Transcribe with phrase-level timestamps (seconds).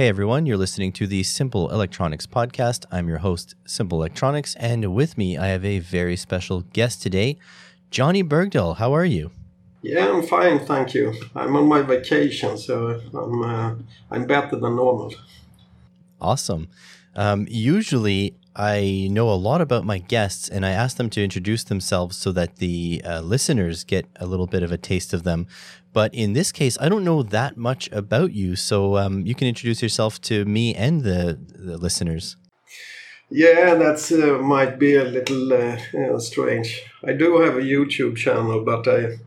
[0.00, 2.86] Hey everyone, you're listening to the Simple Electronics podcast.
[2.90, 7.36] I'm your host, Simple Electronics, and with me I have a very special guest today,
[7.90, 8.78] Jonny Bergdahl.
[8.78, 9.30] How are you?
[9.82, 11.12] Yeah, I'm fine, thank you.
[11.36, 13.74] I'm on my vacation, so I'm uh,
[14.10, 15.12] I'm better than normal.
[16.18, 16.68] Awesome.
[17.14, 21.64] Um, usually, I know a lot about my guests, and I ask them to introduce
[21.64, 25.46] themselves so that the uh, listeners get a little bit of a taste of them.
[25.92, 29.48] But in this case, I don't know that much about you, so um, you can
[29.48, 32.36] introduce yourself to me and the, the listeners.
[33.28, 36.82] Yeah, that uh, might be a little uh, strange.
[37.04, 39.18] I do have a YouTube channel, but I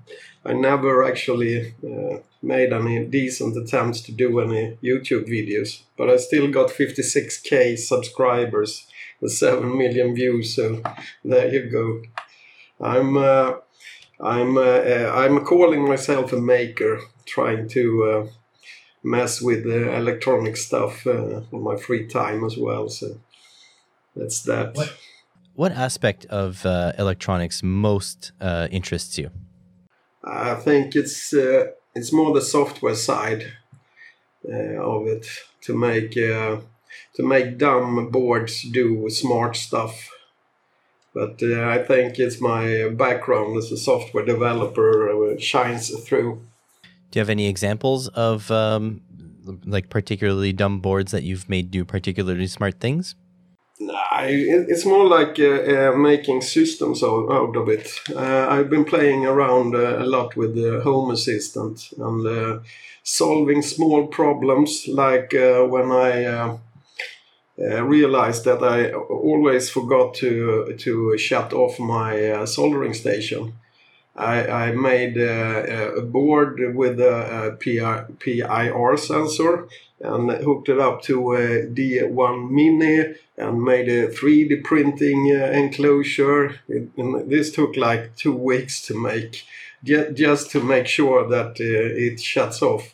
[0.45, 5.83] I never actually uh, made any decent attempts to do any YouTube videos.
[5.97, 8.85] But I still got 56k subscribers
[9.21, 10.81] with 7 million views, so
[11.23, 12.01] there you go.
[12.81, 13.53] I'm uh,
[14.23, 18.27] I'm uh, uh I'm calling myself a maker, trying to uh,
[19.03, 22.89] mess with the electronic stuff uh, on my free time as well.
[22.89, 23.19] So
[24.15, 24.75] that's that.
[24.75, 24.93] What,
[25.55, 28.31] what aspect of electronics most
[28.71, 29.29] interests you?
[30.23, 33.53] I think it's uh, it's more the software side
[34.47, 35.27] uh, of it
[35.61, 36.57] to make uh,
[37.15, 40.09] to make dumb boards do smart stuff.
[41.13, 46.41] But uh, I think it's my background as a software developer uh, shines through.
[47.11, 49.01] Do you have any examples of um,
[49.65, 53.15] like particularly dumb boards that you've made do particularly smart things?
[53.79, 57.89] it's more like uh, uh, making systems out of it.
[58.15, 62.59] Uh, I've been playing around uh, a lot with the Home Assistant and uh,
[63.03, 66.57] solving small problems, like uh, when I
[67.57, 73.53] realized that I always forgot to to shut off my soldering station.
[74.15, 79.67] I, I made a board with a, a PIR, PIR sensor
[80.03, 86.59] and hooked it up to a D1 Mini and made a 3D printing uh, enclosure.
[86.67, 89.45] It, this took like two weeks to make,
[89.83, 92.93] just to make sure that uh, it shuts off.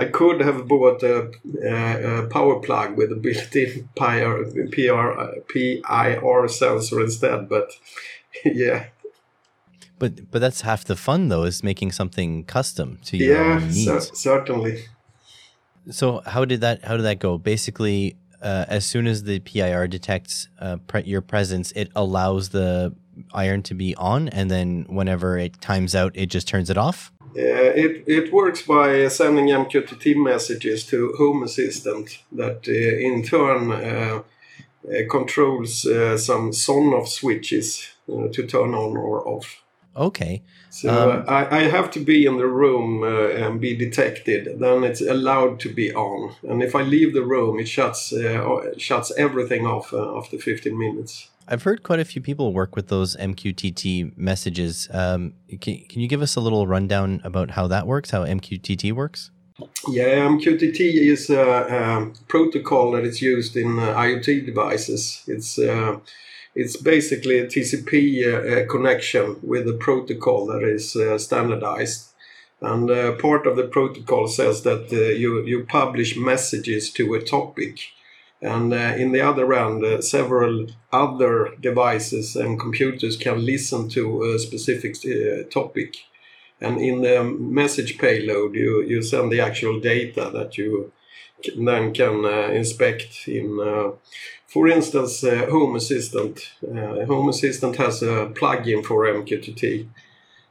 [0.00, 1.30] I could have bought a,
[1.62, 7.72] a power plug with a built-in PIR, PIR, PIR sensor instead, but
[8.46, 8.86] yeah.
[9.98, 13.68] But but that's half the fun though, is making something custom to your yeah, own
[13.68, 13.86] needs.
[13.86, 14.84] Yeah, certainly.
[15.90, 17.36] So how did that how did that go?
[17.36, 22.94] Basically, uh, as soon as the PIR detects uh, pre- your presence, it allows the
[23.34, 27.12] iron to be on, and then whenever it times out, it just turns it off.
[27.36, 33.70] Uh, it it works by sending MQTT messages to Home Assistant that uh, in turn
[33.70, 34.22] uh,
[34.88, 39.62] uh, controls some Sonoff switches to turn on or off.
[39.96, 40.42] Okay.
[40.70, 44.60] So um, I, I, have to be in the room uh, and be detected.
[44.60, 46.36] Then it's allowed to be on.
[46.48, 50.78] And if I leave the room, it shuts uh, shuts everything off uh, after 15
[50.78, 51.29] minutes.
[51.50, 54.88] I've heard quite a few people work with those MQTT messages.
[54.92, 58.92] Um, can, can you give us a little rundown about how that works, how MQTT
[58.92, 59.32] works?
[59.88, 65.24] Yeah, MQTT is a, a protocol that is used in uh, IoT devices.
[65.26, 65.98] It's uh,
[66.54, 72.08] it's basically a TCP uh, uh, connection with a protocol that is uh, standardized.
[72.60, 77.22] And uh, part of the protocol says that uh, you, you publish messages to a
[77.22, 77.78] topic.
[78.42, 84.38] And uh, in the other end, several other devices and computers can listen to a
[84.38, 84.96] specific
[85.50, 85.96] topic.
[86.60, 90.92] And in the message payload, you, you send the actual data that you
[91.56, 93.58] then can inspect in
[94.50, 96.50] for instance, uh, Home Assistant.
[96.60, 99.86] Uh, Home Assistant has a plugin for MQTT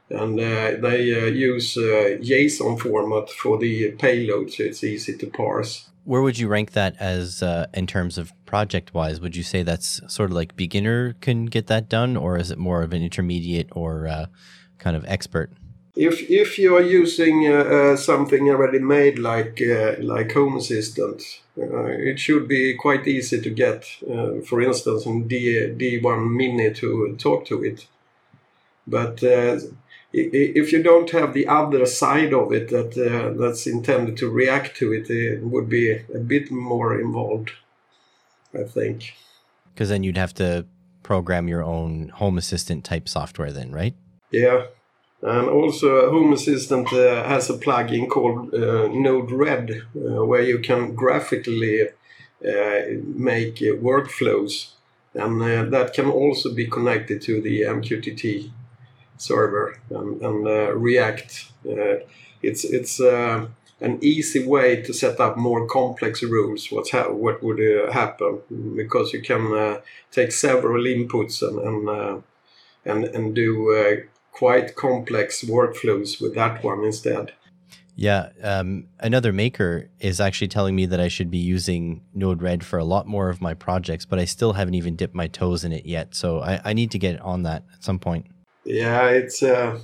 [0.08, 5.26] and uh, they uh, use uh, JSON format for the payload, so it's easy to
[5.26, 5.89] parse.
[6.04, 9.20] Where would you rank that as uh, in terms of project wise?
[9.20, 12.58] Would you say that's sort of like beginner can get that done, or is it
[12.58, 14.28] more of an intermediate or
[14.78, 15.52] kind of expert?
[15.94, 19.60] If if you are using something already made like
[20.00, 21.22] like Home Assistant,
[21.60, 26.72] uh, it should be quite easy to get, uh, for instance, in D, D1 Mini
[26.74, 27.86] to talk to it.
[28.86, 29.58] But uh,
[30.12, 34.76] if you don't have the other side of it that uh, that's intended to react
[34.78, 37.52] to it, it would be a bit more involved,
[38.52, 39.14] I think.
[39.72, 40.66] Because then you'd have to
[41.02, 43.94] program your own Home Assistant type software, then, right?
[44.30, 44.66] Yeah,
[45.22, 50.94] and also, Home Assistant uh, has a plugin called uh, Node-RED, uh, where you can
[50.94, 54.70] graphically uh, make workflows,
[55.12, 58.50] and uh, that can also be connected to the MQTT
[59.20, 61.52] server and, and uh, React.
[62.42, 63.00] it's it's
[63.80, 66.68] an easy way to set up more complex rules.
[66.70, 68.40] What's ha- what would uh, happen
[68.76, 69.80] because you can uh,
[70.10, 72.18] take several inputs and and uh,
[72.84, 77.32] and, and do uh, quite complex workflows with that one instead.
[77.96, 82.78] Yeah, um, another maker is actually telling me that I should be using Node-RED for
[82.78, 85.72] a lot more of my projects, but I still haven't even dipped my toes in
[85.72, 86.14] it yet.
[86.14, 88.26] So I, I need to get on that at some point.
[88.64, 89.78] Yeah, it's uh,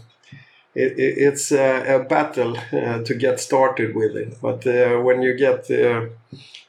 [0.75, 5.23] it, it, it's uh, a battle uh, to get started with it, but uh, when
[5.23, 6.07] you get uh,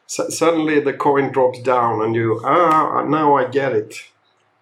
[0.08, 4.04] suddenly the coin drops down and you ah now I get it,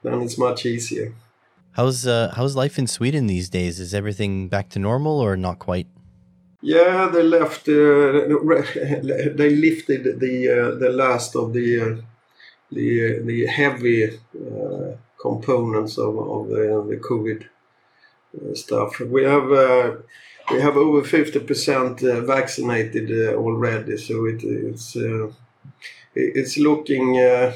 [0.04, 1.14] then it's much easier.
[1.74, 3.80] How's uh, how's life in Sweden these days?
[3.80, 5.88] Is everything back to normal or not quite?
[6.62, 7.68] Yeah, they left.
[7.68, 8.26] Uh,
[9.40, 11.96] they lifted the uh, the last of the uh,
[12.72, 17.46] the the heavy uh, components of, of the, the COVID
[18.36, 19.00] uh, stuff.
[19.00, 19.96] We have uh,
[20.52, 24.96] we have over fifty percent vaccinated already, so it, it's
[26.16, 27.18] it's looking.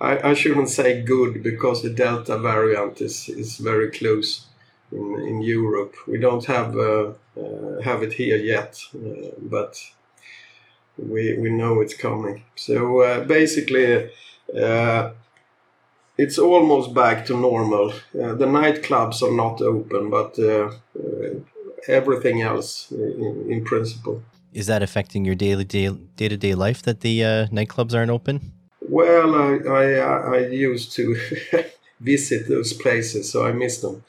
[0.00, 4.46] I, I shouldn't say good because the Delta variant is, is very close
[4.92, 5.94] in, in Europe.
[6.06, 9.80] We don't have uh, uh, have it here yet, uh, but
[10.98, 12.44] we we know it's coming.
[12.56, 14.10] So uh, basically,
[14.58, 15.10] uh,
[16.18, 17.90] it's almost back to normal.
[18.14, 20.38] Uh, the nightclubs are not open, but
[21.88, 24.22] everything else in, in, principle.
[24.52, 27.20] Is that affecting your daily day day to day life that the
[27.52, 28.52] nightclubs aren't open?
[28.88, 31.16] Well, I, I, I used to
[32.00, 34.04] visit those places, so I miss them.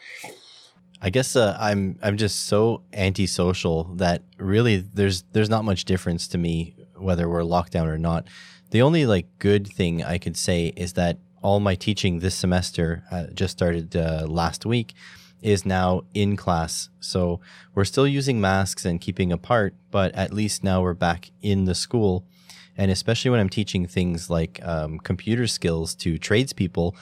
[1.02, 6.28] I guess uh, I'm I'm just so antisocial that really there's there's not much difference
[6.30, 8.28] to me whether we're locked down or not.
[8.72, 13.04] The only like good thing I could say is that all my teaching this semester
[13.10, 14.94] uh, just started uh, last week
[15.42, 16.90] is now in class.
[17.00, 17.40] So
[17.74, 21.74] we're still using masks and keeping apart, but at least now we're back in the
[21.74, 22.26] school
[22.76, 26.98] and especially when I'm teaching things like um, computer skills to tradespeople,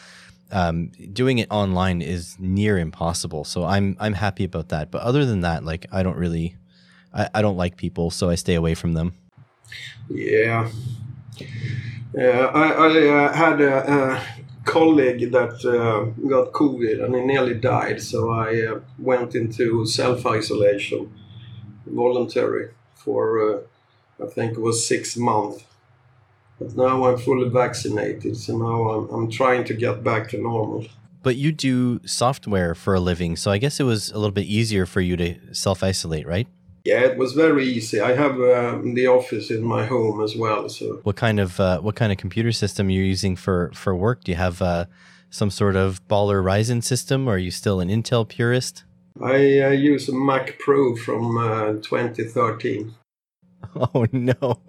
[0.51, 3.45] um, doing it online is near impossible.
[3.45, 4.91] So I'm I'm happy about that.
[4.91, 6.55] But other than that, like I don't really,
[7.11, 9.15] I, I don't like people, so I stay away from them.
[10.07, 10.69] Yeah,
[11.37, 11.47] yeah.
[12.17, 14.23] I, I uh, had a, a,
[14.63, 20.25] colleague that uh, got COVID and he nearly died, so I uh, went into self
[20.25, 21.13] isolation,
[21.85, 23.61] voluntary for uh,
[24.23, 25.63] I think it was six months.
[26.59, 30.85] But now I'm fully vaccinated, so now I'm, I'm trying to get back to normal.
[31.21, 34.45] But you do software for a living, so I guess it was a little bit
[34.45, 36.47] easier for you to self isolate, right?
[36.85, 37.99] Yeah, it was very easy.
[37.99, 40.69] I have uh, the office in my home as well.
[40.69, 44.23] So, what kind of uh, what kind of computer system you're using for for work?
[44.23, 44.85] Do you have uh,
[45.31, 48.83] some sort of Baller Ryzen system, or are you still an Intel purist?
[49.21, 52.93] I uh, use a Mac Pro from uh, 2013.
[53.75, 54.59] Oh no.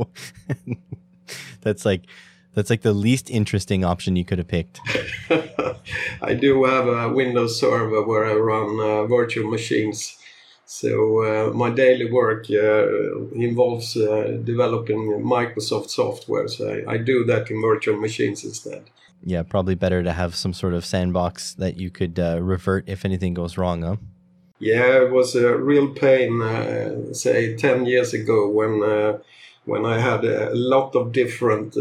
[1.61, 2.07] that's like
[2.55, 4.81] that's like the least interesting option you could have picked.
[6.23, 10.17] I do have a Windows server where I run uh, virtual machines.
[10.69, 16.49] So uh, my daily work uh, involves uh, developing Microsoft software.
[16.49, 18.83] So I, I, do that in virtual machines instead.
[19.23, 23.05] Yeah, probably better to have some sort of sandbox that you could uh, revert if
[23.05, 23.97] anything goes wrong, huh?
[24.59, 29.19] Yeah, it was a real pain, uh, say, 10 years ago when, uh,
[29.67, 31.77] when I had a lot of different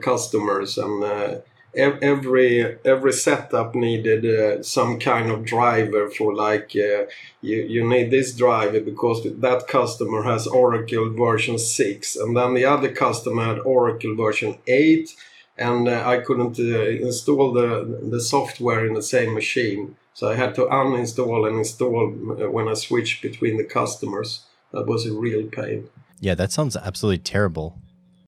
[0.00, 1.34] customers and uh,
[1.74, 7.06] every every setup needed uh, some kind of driver for like you,
[7.40, 12.92] you need this driver because that customer has Oracle version 6 and then the other
[12.92, 15.16] customer had Oracle version 8
[15.56, 20.66] and I couldn't install the, the software in the same machine so I had to
[20.66, 24.44] uninstall and install uh, when I switched between the customers.
[24.72, 25.88] That was a real pain.
[26.20, 27.78] Yeah, that sounds absolutely terrible.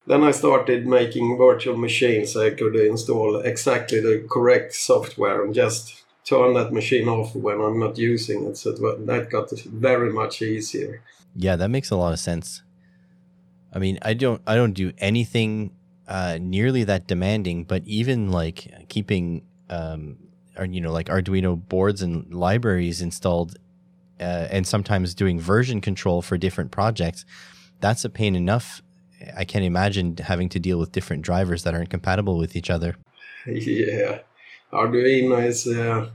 [0.07, 5.55] Then I started making virtual machines so I could install exactly the correct software and
[5.55, 8.57] just turn that machine off when I'm not using it.
[8.57, 11.03] So that got very much easier.
[11.35, 12.63] Yeah, that makes a lot of sense.
[13.73, 15.73] I mean, I don't I don't do anything
[16.07, 20.19] uh, nearly that demanding, but even like keeping um,
[20.69, 23.57] you know like Arduino boards and libraries installed,
[24.21, 27.25] uh, and sometimes doing version control for different projects.
[27.81, 28.81] That's a pain enough.
[29.37, 32.97] I can't imagine having to deal with different drivers that aren't compatible with each other.
[33.47, 34.21] Yeah,
[34.73, 36.09] Arduino is uh,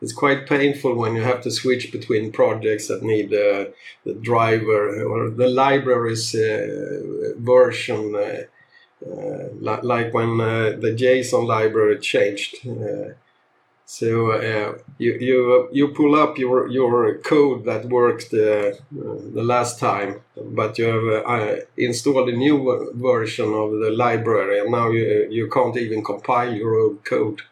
[0.00, 3.66] it's quite painful when you have to switch between projects that need uh,
[4.04, 8.14] the driver or the library's uh, version.
[8.14, 8.42] Uh,
[9.04, 9.48] uh,
[9.82, 12.56] like when uh, the JSON library changed,
[13.88, 19.78] So uh, you you you pull up your your code that worked uh, the last
[19.78, 25.28] time, but you have uh, installed a new version of the library, and now you
[25.30, 27.42] you can't even compile your old code.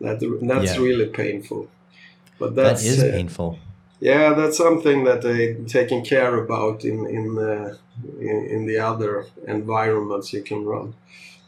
[0.00, 0.80] That that's yeah.
[0.80, 1.68] really painful.
[2.38, 3.58] But that's, that is uh, painful.
[3.98, 7.76] Yeah, that's something that they taking care about in in, uh,
[8.20, 10.94] in in the other environments you can run.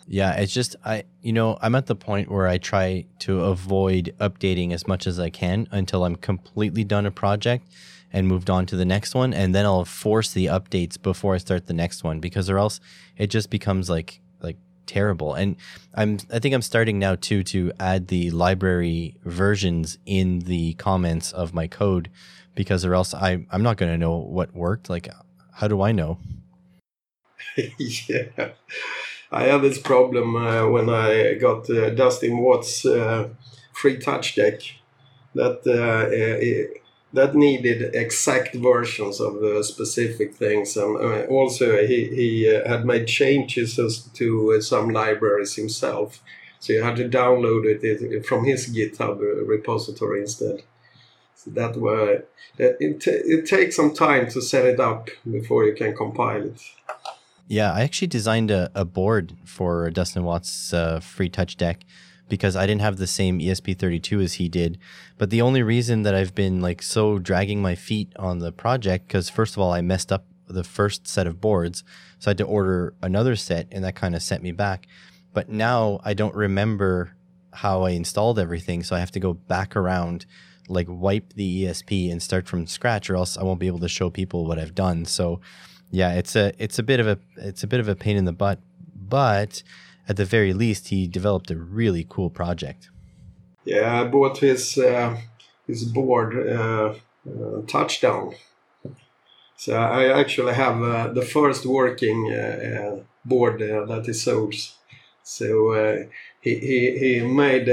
[0.06, 4.14] Yeah, it's just I you know, I'm at the point where I try to avoid
[4.20, 7.68] updating as much as I can until I'm completely done a project
[8.12, 11.38] and moved on to the next one and then I'll force the updates before I
[11.38, 12.80] start the next one because or else
[13.16, 14.56] it just becomes like like
[14.86, 15.34] terrible.
[15.34, 15.56] And
[15.94, 21.32] I'm I think I'm starting now too to add the library versions in the comments
[21.32, 22.10] of my code
[22.54, 24.90] because or else I I'm not going to know what worked.
[24.90, 25.08] Like
[25.54, 26.18] how do I know?
[27.78, 28.50] yeah.
[29.34, 33.30] I had this problem uh, when I got uh, Dustin Watts uh,
[33.74, 34.74] FreeTouchDeck
[35.34, 36.80] that uh, it,
[37.12, 43.08] that needed exact versions of specific things, and uh, also he he uh, had made
[43.08, 43.74] changes
[44.14, 46.22] to some libraries himself,
[46.60, 50.62] so you had to download it from his GitHub repository instead.
[51.34, 52.22] So that way,
[52.56, 56.60] it, it, it takes some time to set it up before you can compile it.
[57.46, 61.82] Yeah, I actually designed a, a board for Dustin Watts' uh, FreeTouchDeck
[62.28, 64.78] because I didn't have the same ESP32 as he did.
[65.18, 69.08] But the only reason that I've been like so dragging my feet on the project,
[69.08, 71.84] because first of all, I messed up the first set of boards.
[72.18, 74.86] So I had to order another set and that kind of sent me back.
[75.32, 77.14] But now I don't remember
[77.52, 78.82] how I installed everything.
[78.82, 80.24] So I have to go back around,
[80.68, 83.88] like wipe the ESP and start from scratch, or else I won't be able to
[83.88, 85.04] show people what I've done.
[85.04, 85.40] So
[85.94, 88.24] yeah, it's a it's a bit of a it's a bit of a pain in
[88.24, 88.58] the butt,
[88.96, 89.62] but
[90.08, 92.90] at the very least, he developed a really cool project.
[93.64, 95.16] Yeah, I bought his uh,
[95.68, 96.94] his board uh,
[97.26, 98.34] uh, touchdown.
[99.56, 104.54] So I actually have uh, the first working uh, uh, board that he sold.
[105.22, 106.06] So
[106.40, 107.68] he, he he made.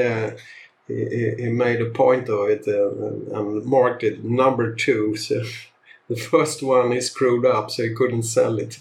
[0.88, 5.16] He, he, made a point of it and marked it number two.
[5.16, 5.42] So
[6.12, 8.80] the first one is screwed up, so he couldn't sell it.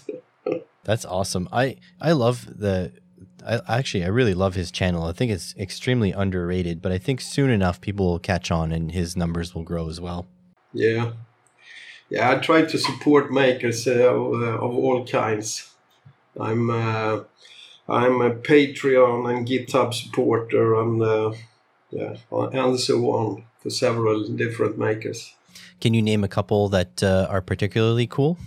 [0.83, 1.47] That's awesome.
[1.51, 2.91] I I love the.
[3.47, 5.05] I actually I really love his channel.
[5.05, 8.91] I think it's extremely underrated, but I think soon enough people will catch on and
[8.91, 10.27] his numbers will grow as well.
[10.73, 11.13] Yeah,
[12.09, 12.31] yeah.
[12.31, 14.13] I try to support makers uh,
[14.67, 15.71] of all kinds.
[16.37, 17.21] I'm uh,
[17.87, 21.31] I'm a Patreon and GitHub supporter and uh,
[21.91, 25.33] yeah and so on for several different makers.
[25.81, 28.37] Can you name a couple that uh, are particularly cool?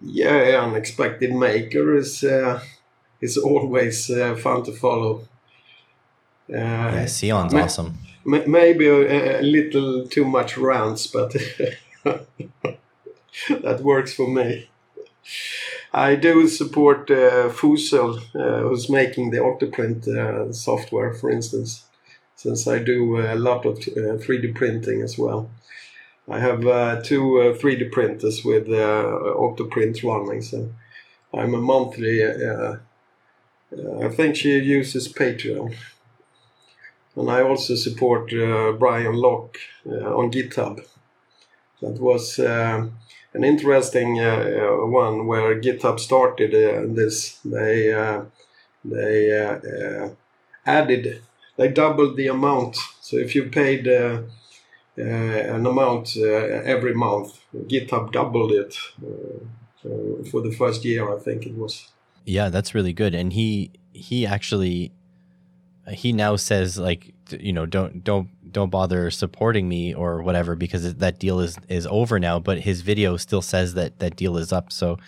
[0.00, 2.60] Yeah, Unexpected Maker is uh,
[3.20, 5.28] is always uh, fun to follow.
[6.48, 7.98] Uh, yeah, Seon's ma- awesome.
[8.24, 11.34] Ma- maybe a, a, little too much rants, but
[13.48, 14.68] that works for me.
[15.92, 21.84] I do support uh, Foosel, uh, who's making the Octoprint uh, software, for instance,
[22.36, 25.50] since I do a lot of 3D uh, printing as well.
[26.28, 29.04] I have uh, two uh, 3D printers with uh,
[29.36, 30.70] Octoprint running, so
[31.34, 32.24] I'm a monthly.
[32.24, 32.78] Uh, uh,
[34.02, 35.74] I think she uses Patreon,
[37.16, 39.50] and I also support uh, Brian Lough
[39.86, 40.86] on GitHub.
[41.82, 46.52] That was an interesting one where GitHub started
[46.96, 47.38] this.
[47.44, 47.92] They
[48.84, 50.08] they
[50.64, 51.22] added,
[51.56, 52.76] they doubled the amount.
[53.00, 54.22] So if you paid uh,
[54.96, 57.40] an amount uh, every month.
[57.54, 61.88] GitHub doubled it uh, for the first year, I think it was.
[62.24, 63.14] Yeah, that's really good.
[63.14, 64.92] And he he actually
[65.88, 70.94] he now says like you know don't don't don't bother supporting me or whatever because
[70.94, 74.52] that deal is is over now but his video still says that that deal is
[74.52, 74.98] up so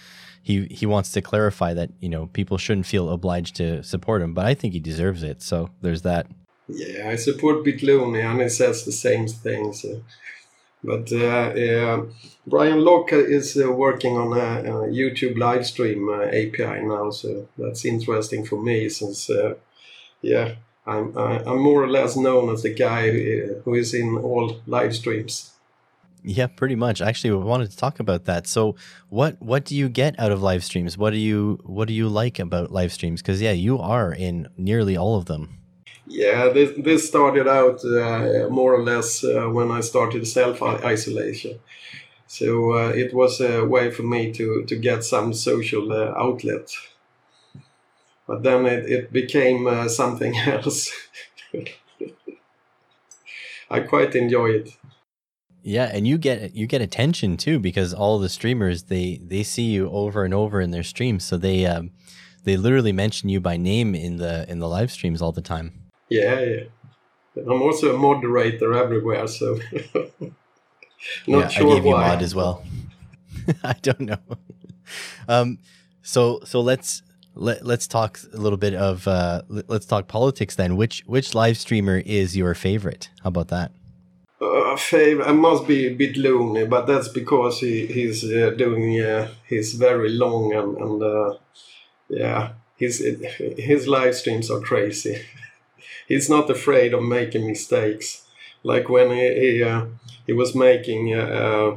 [0.43, 4.35] he he wants to clarify that you know people shouldn't feel obliged to support him
[4.35, 6.27] but i think he deserves it so there's that
[6.69, 9.73] yeah, I support Bitluni and he says the same thing.
[9.73, 10.03] So.
[10.87, 12.05] But uh,
[12.47, 17.49] Brian Lough is uh, working on a, a, YouTube live stream uh, API now, so
[17.59, 19.55] that's interesting for me since, uh,
[20.23, 20.55] yeah,
[20.87, 25.51] I'm, I'm more or less known as the guy who is in all live streams.
[26.23, 27.01] Yeah, pretty much.
[27.01, 28.47] Actually, we wanted to talk about that.
[28.47, 28.75] So,
[29.09, 30.99] what what do you get out of live streams?
[30.99, 33.23] What do you what do you like about live streams?
[33.23, 35.66] Because yeah, you are in nearly all of them.
[36.07, 41.59] Yeah, this, this started out uh, more or less uh, when I started self isolation.
[42.29, 46.71] So uh, it was a way for me to, to get some social uh, outlet.
[48.27, 50.93] But then it, it became uh, something else.
[53.71, 54.77] I quite enjoy it.
[55.63, 59.65] Yeah, and you get you get attention too because all the streamers they they see
[59.65, 61.91] you over and over in their streams, so they um,
[62.45, 65.86] they literally mention you by name in the in the live streams all the time.
[66.09, 66.63] Yeah, yeah.
[67.37, 70.31] I'm also a moderator everywhere, so not
[71.27, 71.91] yeah, sure I gave why.
[71.91, 72.65] you mod as well.
[73.65, 74.19] I don't know.
[75.29, 75.59] Um,
[76.03, 77.03] so so let's
[77.35, 80.77] let, let's talk a little bit of uh, let's talk politics then.
[80.77, 83.11] Which which live streamer is your favorite?
[83.23, 83.73] How about that?
[84.41, 89.01] Uh, favorite, I must be a bit loony, but that's because he he's uh, doing
[89.01, 91.35] uh, he's very long and and uh,
[92.09, 93.05] yeah, his
[93.59, 95.23] his live streams are crazy.
[96.07, 98.23] he's not afraid of making mistakes.
[98.63, 99.87] Like when he he, uh,
[100.27, 101.77] he was making uh,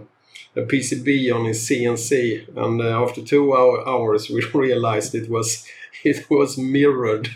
[0.56, 5.66] a PCB on his CNC, and uh, after two hour, hours we realized it was
[6.04, 7.30] it was mirrored.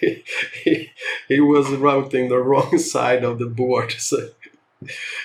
[0.00, 0.24] he,
[0.64, 0.90] he,
[1.28, 4.28] he was routing the wrong side of the board, so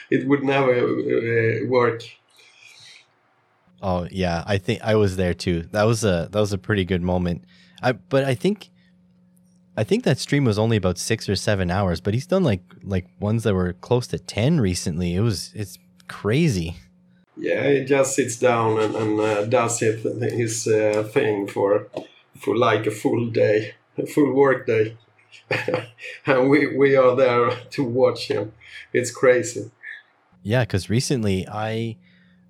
[0.09, 2.03] it would never uh, work.
[3.81, 5.63] Oh yeah, I think I was there too.
[5.71, 7.43] That was a that was a pretty good moment.
[7.81, 8.71] I but I think
[9.77, 12.61] I think that stream was only about six or seven hours, but he's done like
[12.83, 15.15] like ones that were close to ten recently.
[15.15, 15.77] It was it's
[16.07, 16.77] crazy.
[17.37, 20.01] Yeah, he just sits down and, and uh, does his,
[20.31, 21.87] his uh, thing for
[22.39, 24.97] for like a full day, a full work day,
[26.25, 28.53] and we we are there to watch him.
[28.93, 29.71] It's crazy.
[30.41, 31.97] Yeah, because recently I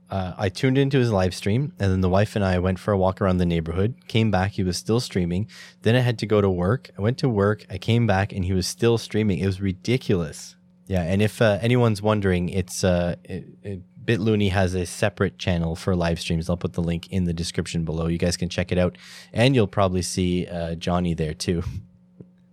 [0.09, 2.91] uh, I tuned into his live stream, and then the wife and I went for
[2.91, 3.95] a walk around the neighborhood.
[4.07, 5.47] Came back, he was still streaming.
[5.81, 6.91] Then I had to go to work.
[6.97, 7.65] I went to work.
[7.69, 9.39] I came back, and he was still streaming.
[9.39, 10.55] It was ridiculous.
[10.87, 15.75] Yeah, and if uh, anyone's wondering, it's uh, it, it, Bitluni has a separate channel
[15.75, 16.49] for live streams.
[16.49, 18.05] I'll put the link in the description below.
[18.05, 18.97] You guys can check it out,
[19.33, 21.63] and you'll probably see uh, Jonny there too.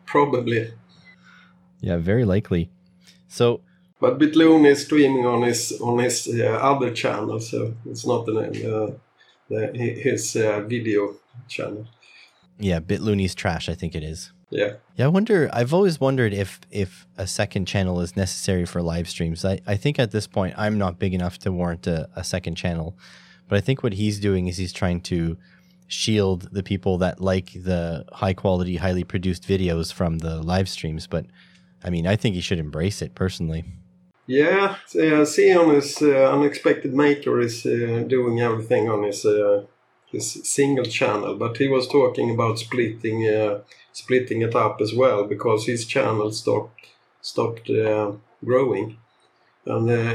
[0.06, 0.73] Probably.
[1.80, 2.71] Yeah, very likely.
[3.28, 3.61] So,
[4.02, 8.35] but Bitluni is streaming on his on his uh, other channel, so it's not the,
[8.35, 8.90] uh,
[9.49, 11.14] the his uh, video
[11.49, 11.87] channel.
[12.59, 13.68] Yeah, Bitluni's trash.
[13.68, 14.33] I think it is.
[14.50, 14.72] Yeah.
[14.96, 19.09] Yeah, I wonder I've always wondered if if a second channel is necessary for live
[19.09, 19.44] streams.
[19.44, 22.57] I, I think at this point I'm not big enough to warrant a, a second
[22.57, 22.96] channel.
[23.48, 25.37] But I think what he's doing is he's trying to
[25.87, 31.07] shield the people that like the high quality, highly produced videos from the live streams.
[31.07, 31.27] But
[31.85, 33.64] I mean, I think he should embrace it personally.
[34.26, 39.64] Yeah, uh, Seon is uh, Unexpected Maker is uh, doing everything on his uh,
[40.06, 45.24] his single channel, but he was talking about splitting uh, splitting it up as well
[45.24, 46.87] because his channel stopped
[47.20, 48.12] stopped uh,
[48.44, 48.96] growing,
[49.66, 50.14] and uh,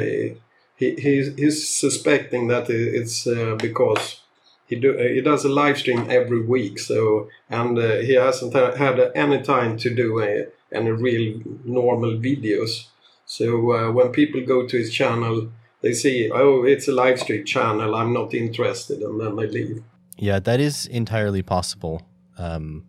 [0.78, 3.28] he, he he's suspecting that it's
[3.62, 4.22] because
[4.68, 9.42] he do he does a live stream every week, so and he hasn't had any
[9.42, 12.88] time to do a, any real normal videos.
[13.28, 15.50] So uh, when people go to his channel
[15.82, 19.84] they see, oh, it's a live stream channel, I'm not interested, and then they leave.
[20.18, 22.08] Yeah, that is entirely possible.
[22.38, 22.86] Um,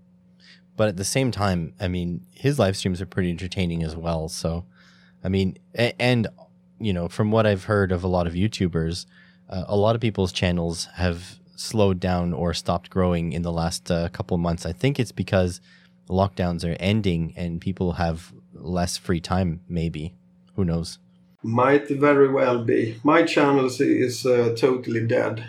[0.77, 4.29] but at the same time, I mean, his live streams are pretty entertaining as well.
[4.29, 4.65] So,
[5.23, 6.29] I mean, and,
[6.79, 9.05] you know, from what I've heard of a lot of YouTubers,
[9.51, 13.91] uh, a lot of people's channels have slowed down or stopped growing in the last
[13.91, 14.65] uh, couple months.
[14.65, 15.61] I think it's because
[16.09, 20.15] lockdowns are ending and people have less free time, maybe.
[20.59, 20.99] Who knows?
[21.41, 22.99] Might very well be.
[23.05, 25.45] My channel is uh, totally dead.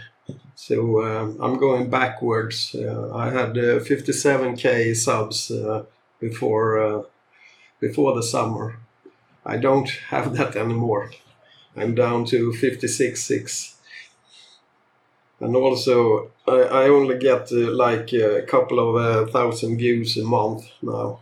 [0.54, 2.76] So uh, I'm going backwards.
[2.76, 5.86] Uh, I had 57k subs uh,
[6.20, 7.02] before uh,
[7.80, 8.78] before the summer.
[9.44, 11.10] I don't have that anymore.
[11.76, 13.74] I'm down to 56.6.
[15.40, 20.68] And also, I, I only get uh, like a couple of thousand views a month
[20.84, 21.22] now.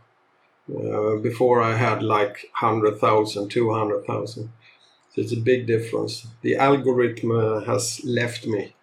[0.67, 4.49] Before I had like 100,000, 200,000.
[5.15, 6.27] So It's a big difference.
[6.41, 8.75] The algorithm uh, has left me,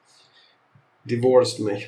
[1.06, 1.86] divorced me.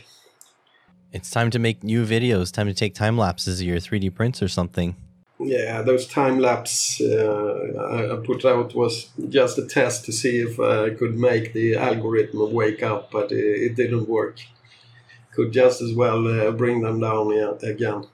[1.12, 2.52] It's time to make new videos.
[2.52, 4.96] Time to take time lapses of your 3D prints or something.
[5.38, 10.58] Yeah, those time lapse uh, I put out was just a test to see if
[10.58, 14.40] I could make the algorithm wake up, but it, it didn't work.
[15.32, 17.32] Could just as well uh, bring them down
[17.62, 18.04] again.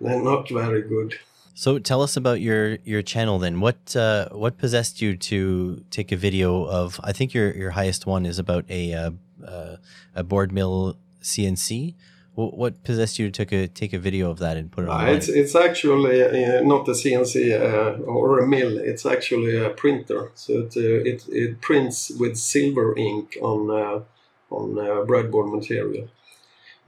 [0.00, 1.18] They're not very good.
[1.54, 3.58] So tell us about your your channel then.
[3.58, 7.00] What uh, what possessed you to take a video of?
[7.02, 9.10] I think your your highest one is about a uh,
[9.44, 9.76] uh,
[10.14, 11.96] a board mill CNC.
[12.36, 14.90] What, what possessed you to take a take a video of that and put it
[14.90, 15.08] on?
[15.08, 18.78] It's it's actually uh, not a CNC uh, or a mill.
[18.78, 20.30] It's actually a printer.
[20.36, 24.04] So it uh, it, it prints with silver ink on
[24.50, 24.74] on
[25.08, 26.08] breadboard material.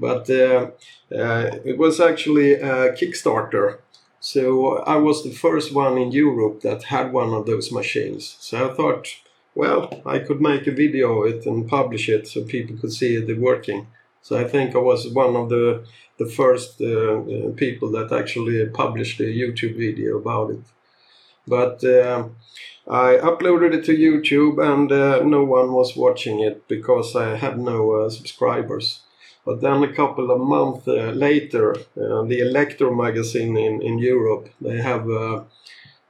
[0.01, 3.79] But it was actually a Kickstarter
[4.21, 8.37] So I was the first one in Europe that had one of those machines.
[8.41, 9.09] So I thought,
[9.55, 13.17] well, I could make a video of it and publish it so people could see
[13.17, 13.87] it working.
[14.23, 15.85] So I think I was one of the
[16.19, 20.65] the first uh, uh, people that actually published a YouTube video about it.
[21.47, 22.29] But uh,
[22.87, 27.59] I uploaded it to YouTube and uh, no one was watching it because I had
[27.59, 29.01] no uh, subscribers.
[29.51, 34.81] But then a couple of months uh, later, the Elektor magazine in, in Europe, they
[34.81, 35.07] have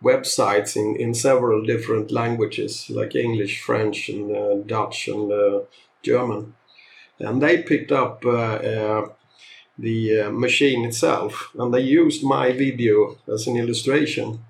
[0.02, 5.32] websites in, in several different languages like English, French, and Dutch and
[6.02, 6.54] German.
[7.18, 9.08] And they picked up uh, uh,
[9.78, 14.44] the uh, machine itself and they used my video as an illustration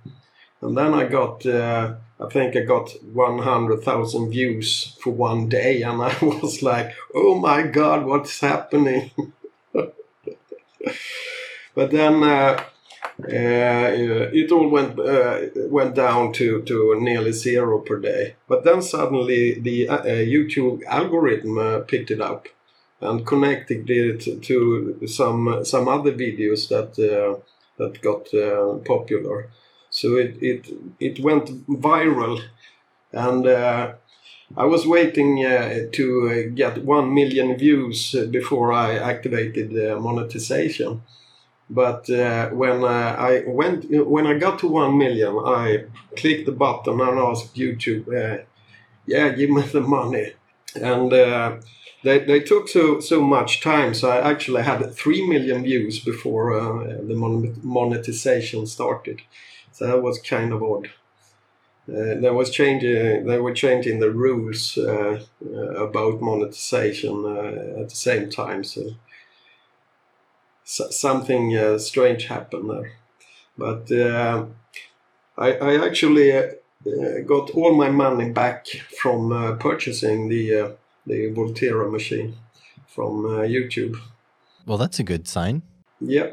[0.63, 6.03] and then i got uh, i think i got 100000 views for one day and
[6.03, 9.11] i was like oh my god what's happening
[11.75, 12.63] but then uh,
[13.23, 13.91] uh,
[14.33, 14.97] it all went
[15.71, 22.11] went down to, to nearly zero per day but then suddenly the youtube algorithm picked
[22.11, 22.49] it up
[23.01, 27.41] and connected it to some some other videos that uh,
[27.79, 29.49] that got uh, popular.
[30.01, 30.63] So it it
[30.99, 32.41] it went viral,
[33.13, 33.93] and uh,
[34.57, 41.03] I was waiting uh, to get one million views before I activated the monetization.
[41.69, 45.85] But uh, when uh, I went when I got to one million, I
[46.17, 48.07] clicked the button and asked YouTube,
[49.07, 50.33] "Yeah, give me the money."
[50.75, 51.13] And
[52.03, 56.59] they, they took so so much time so i actually had 3 million views before
[56.59, 57.15] uh, the
[57.63, 59.21] monetization started
[59.81, 60.89] so that was kind of odd
[61.89, 67.89] uh, there was changing they were changing the rules uh, uh about monetization uh, at
[67.89, 68.95] the same time so,
[70.65, 72.93] so something uh, strange happened there
[73.57, 73.91] but
[75.37, 76.31] I, I actually
[77.27, 78.67] got all my money back
[79.01, 82.37] from purchasing the the Voltera machine
[82.87, 83.97] from uh, YouTube.
[84.67, 85.63] Well, that's a good sign.
[86.01, 86.31] Yeah.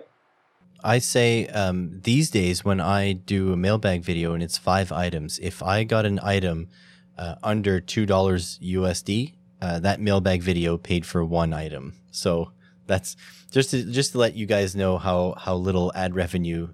[0.83, 5.39] I say um, these days when I do a mailbag video and it's five items,
[5.39, 6.69] if I got an item
[7.17, 11.93] uh, under two dollars USD, uh, that mailbag video paid for one item.
[12.11, 12.51] So
[12.85, 13.15] that's
[13.51, 16.69] just to, just to let you guys know how how little ad revenue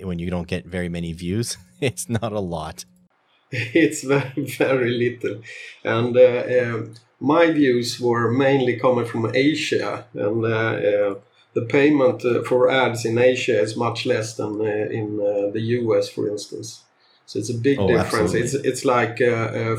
[0.00, 1.56] when you don't get very many views.
[1.80, 2.84] It's not a lot.
[3.52, 5.42] It's very very little,
[5.84, 11.14] and uh, um, my views were mainly coming from Asia, and uh, uh,
[11.54, 15.16] the payment uh, for ads in Asia is much less than in
[15.52, 16.82] the US, for instance.
[17.26, 18.34] So it's a big oh, difference.
[18.34, 18.40] Absolutely.
[18.40, 19.18] It's it's like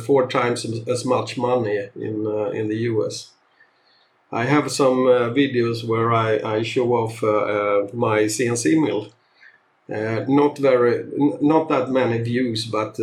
[0.06, 2.16] four times as much money in
[2.54, 3.32] in the US.
[4.32, 9.12] I have some uh, videos where I, I show off uh, uh, my CNC mill.
[9.88, 11.06] not very,
[11.42, 13.00] not that many views, but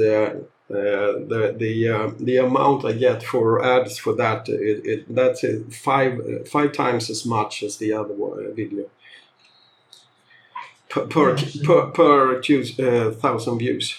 [0.69, 5.45] uh, the the uh, the amount I get for ads for that it, it that's
[5.71, 8.15] five five times as much as the other
[8.53, 8.87] video
[10.89, 13.97] per per per, per two, uh, thousand views.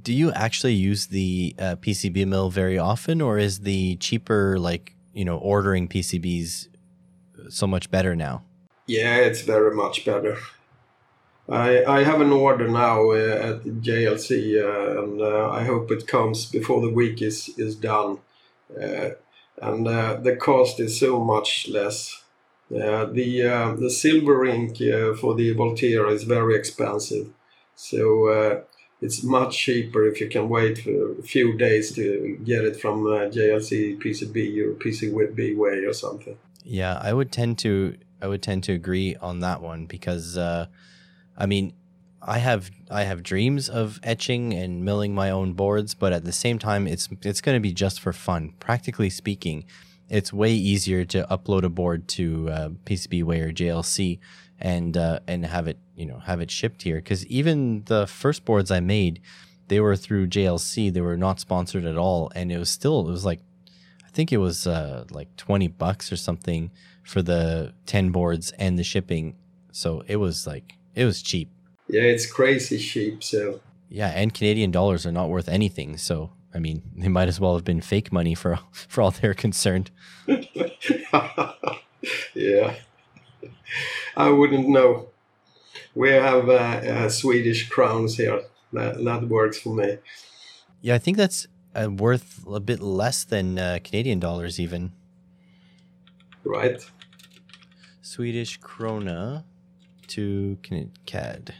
[0.00, 4.94] Do you actually use the uh, PCB mill very often, or is the cheaper like
[5.12, 6.68] you know ordering PCBs
[7.48, 8.44] so much better now?
[8.86, 10.38] Yeah, it's very much better.
[11.48, 15.90] I, I have an order now uh, at JLC uh, eh, and uh, I hope
[15.90, 18.18] it comes before the week is, is done.
[19.60, 22.22] And the cost is so much less.
[22.70, 24.76] The the silver ink
[25.18, 27.30] for the Voltera is very expensive,
[27.74, 28.62] so
[29.00, 33.98] it's much cheaper if you can wait a few days to get it from JLC
[34.00, 36.36] PCB or PCB way or something.
[36.62, 40.36] Yeah, I would tend to I would tend to agree on that one because
[41.38, 41.72] I mean,
[42.20, 46.32] I have I have dreams of etching and milling my own boards, but at the
[46.32, 48.54] same time, it's it's going to be just for fun.
[48.58, 49.64] Practically speaking,
[50.08, 54.18] it's way easier to upload a board to uh, PCBWay or JLC
[54.58, 56.96] and uh, and have it you know have it shipped here.
[56.96, 59.20] Because even the first boards I made,
[59.68, 60.92] they were through JLC.
[60.92, 63.40] They were not sponsored at all, and it was still it was like
[64.04, 66.72] I think it was uh, like twenty bucks or something
[67.04, 69.36] for the ten boards and the shipping.
[69.70, 71.48] So it was like it was cheap.
[71.88, 73.22] Yeah, it's crazy cheap.
[73.22, 75.96] So yeah, and Canadian dollars are not worth anything.
[75.96, 79.34] So I mean, they might as well have been fake money for for all they're
[79.34, 79.90] concerned.
[82.34, 82.74] yeah,
[84.16, 85.08] I wouldn't know.
[85.94, 88.42] We have uh, uh, Swedish crowns here.
[88.72, 89.98] That that works for me.
[90.80, 94.92] Yeah, I think that's uh, worth a bit less than uh, Canadian dollars, even.
[96.44, 96.82] Right.
[98.00, 99.44] Swedish krona
[100.08, 100.58] to
[101.06, 101.54] CAD.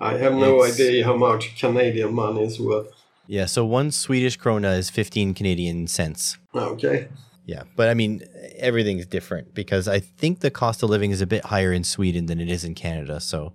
[0.00, 2.88] I have no It's- idea how much Canadian money is worth.
[3.26, 6.38] Yeah, so one Swedish krona is 15 Canadian cents.
[6.54, 7.08] Okay.
[7.46, 8.22] Yeah, but I mean,
[8.56, 12.26] everything's different because I think the cost of living is a bit higher in Sweden
[12.26, 13.20] than it is in Canada.
[13.20, 13.52] So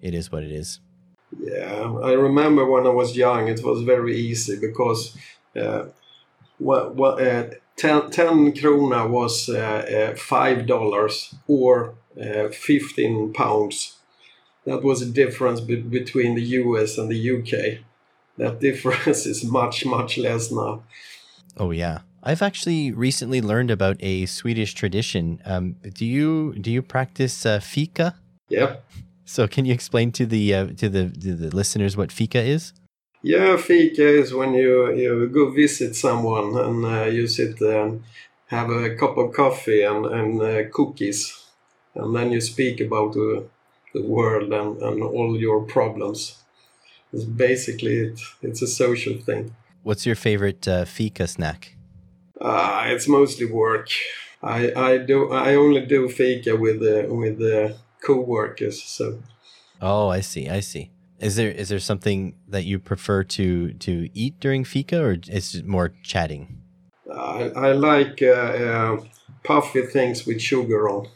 [0.00, 0.80] it is what it is.
[1.40, 5.16] Yeah, I remember when I was young, it was very easy because
[5.60, 5.86] uh,
[6.58, 7.44] what, what, uh,
[7.76, 13.96] 10, 10 krona was uh, uh, $5 or uh, 15 pounds.
[14.64, 17.84] That was the difference be- between the US and the UK.
[18.36, 20.82] That difference is much, much less now.
[21.56, 25.40] Oh yeah, I've actually recently learned about a Swedish tradition.
[25.44, 28.16] Um, do you do you practice uh, fika?
[28.48, 28.76] Yeah.
[29.24, 32.72] So can you explain to the uh, to the to the listeners what fika is?
[33.24, 38.02] Yeah, fika is when you, you go visit someone and uh, you sit there and
[38.48, 41.43] have a cup of coffee and, and uh, cookies.
[41.94, 43.46] And then you speak about the,
[43.92, 46.42] the world and, and all your problems.
[47.12, 48.20] It's basically it.
[48.42, 49.54] It's a social thing.
[49.82, 51.76] What's your favorite uh, fika snack?
[52.40, 53.88] Uh, it's mostly work.
[54.42, 58.82] I, I do I only do fika with the with the co-workers.
[58.82, 59.20] So
[59.80, 60.48] Oh, I see.
[60.48, 60.90] I see.
[61.20, 65.54] Is there is there something that you prefer to to eat during fika, or is
[65.54, 66.60] it more chatting?
[67.12, 69.04] I, I like uh, uh,
[69.44, 71.08] puffy things with sugar on,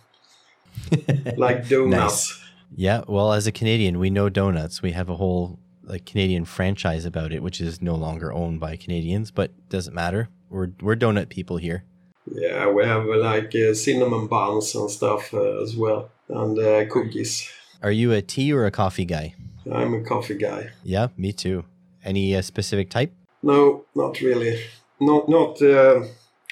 [1.36, 2.40] like donuts.
[2.74, 3.02] Yeah.
[3.06, 4.82] Well, as a Canadian, we know donuts.
[4.82, 8.76] We have a whole like Canadian franchise about it, which is no longer owned by
[8.76, 10.28] Canadians, but doesn't matter.
[10.50, 11.84] We're we're donut people here.
[12.30, 17.50] Yeah, we have like uh, cinnamon buns and stuff uh, as well, and uh, cookies.
[17.82, 19.34] Are you a tea or a coffee guy?
[19.72, 20.70] I'm a coffee guy.
[20.82, 21.64] Yeah, me too.
[22.04, 23.12] Any uh, specific type?
[23.42, 24.60] No, not really.
[25.00, 26.04] Not not uh,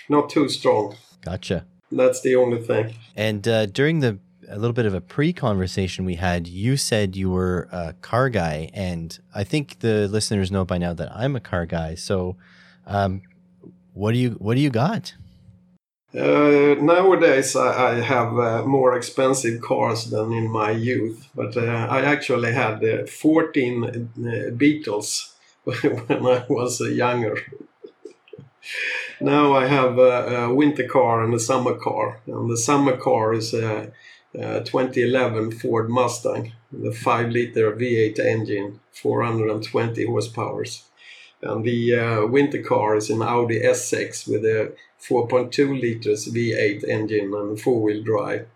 [0.08, 0.96] not too strong.
[1.20, 1.66] Gotcha.
[1.90, 2.94] That's the only thing.
[3.14, 4.18] And uh, during the
[4.48, 8.70] a little bit of a pre-conversation we had, you said you were a car guy,
[8.72, 11.94] and I think the listeners know by now that I'm a car guy.
[11.94, 12.36] So,
[12.86, 13.22] um,
[13.92, 15.14] what do you what do you got?
[16.14, 21.88] Uh, nowadays, I, I have uh, more expensive cars than in my youth, but uh,
[21.90, 27.36] I actually had uh, 14 uh, Beetles when I was uh, younger.
[29.20, 33.32] Now I have a, a winter car and a summer car, and the summer car
[33.32, 33.92] is a,
[34.34, 40.64] a 2011 Ford Mustang, the 5 liter V8 engine, 420 horsepower.
[41.42, 47.32] And the uh, winter car is an Audi S6 with a 4.2 liters V8 engine
[47.34, 48.48] and four-wheel drive.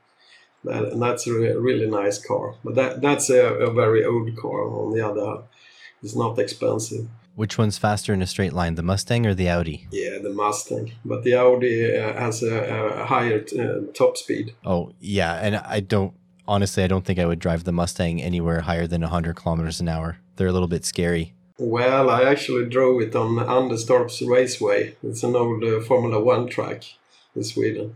[0.64, 2.54] That, and that's a really nice car.
[2.64, 4.64] But that that's a, a very old car.
[4.64, 5.44] On the other hand,
[6.02, 7.06] it's not expensive.
[7.34, 9.86] Which one's faster in a straight line, the Mustang or the Audi?
[9.90, 10.92] Yeah, the Mustang.
[11.04, 14.54] But the Audi uh, has a, a higher uh, top speed.
[14.64, 16.14] Oh yeah, and I don't
[16.50, 19.88] honestly, I don't think I would drive the Mustang anywhere higher than 100 kilometers an
[19.88, 20.18] hour.
[20.36, 21.32] They're a little bit scary.
[21.58, 24.96] Well, I actually drove it on Anderstorps Raceway.
[25.02, 26.84] It's an old uh, Formula One track
[27.36, 27.94] in Sweden.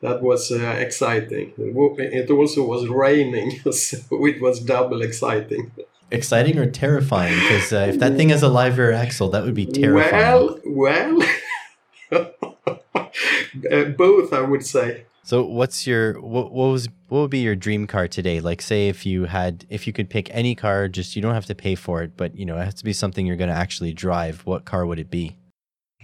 [0.00, 1.52] That was uh, exciting.
[1.56, 1.74] It
[2.14, 5.72] It also was raining, so it was double exciting.
[6.10, 7.34] Exciting or terrifying?
[7.34, 10.60] Because uh, if that thing has a live rear axle, that would be terrifying.
[10.64, 11.22] Well, well,
[13.70, 15.04] uh, both I would say.
[15.22, 18.40] So, what's your what, what was what would be your dream car today?
[18.40, 21.44] Like, say if you had if you could pick any car, just you don't have
[21.46, 23.56] to pay for it, but you know it has to be something you're going to
[23.56, 24.40] actually drive.
[24.46, 25.36] What car would it be?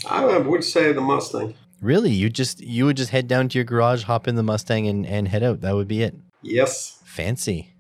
[0.09, 1.55] I would say the Mustang.
[1.81, 4.87] Really, you just you would just head down to your garage, hop in the Mustang,
[4.87, 5.62] and and head out.
[5.62, 6.14] That would be it.
[6.43, 7.01] Yes.
[7.05, 7.73] Fancy.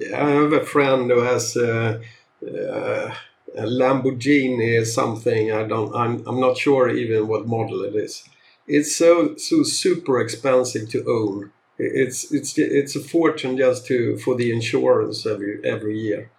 [0.00, 2.00] I have a friend who has uh,
[2.46, 3.14] uh,
[3.56, 5.52] a Lamborghini or something.
[5.52, 5.94] I don't.
[5.94, 6.22] I'm.
[6.26, 8.28] I'm not sure even what model it is.
[8.66, 11.52] It's so so super expensive to own.
[11.78, 16.30] It's it's it's a fortune just to for the insurance every every year.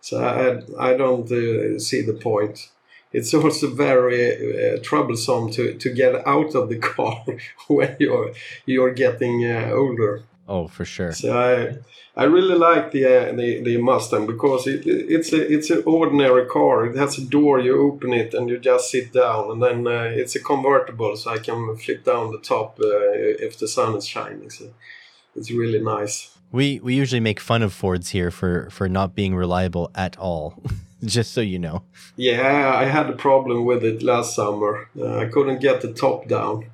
[0.00, 2.70] So I I don't uh, see the point.
[3.12, 7.24] It's also very uh, troublesome to, to get out of the car
[7.68, 8.32] when you're
[8.66, 10.24] you're getting uh, older.
[10.50, 11.12] Oh, for sure.
[11.12, 11.78] So I
[12.20, 16.46] I really like the uh, the, the Mustang because it, it's a it's an ordinary
[16.46, 16.86] car.
[16.86, 17.60] It has a door.
[17.60, 21.30] You open it and you just sit down, and then uh, it's a convertible, so
[21.30, 24.50] I can flip down the top uh, if the sun is shining.
[24.50, 24.64] So
[25.36, 26.36] it's really nice.
[26.50, 30.60] We we usually make fun of Fords here for for not being reliable at all.
[31.04, 31.84] Just so you know.
[32.16, 34.88] Yeah, I had a problem with it last summer.
[34.98, 36.66] Uh, I couldn't get the top down.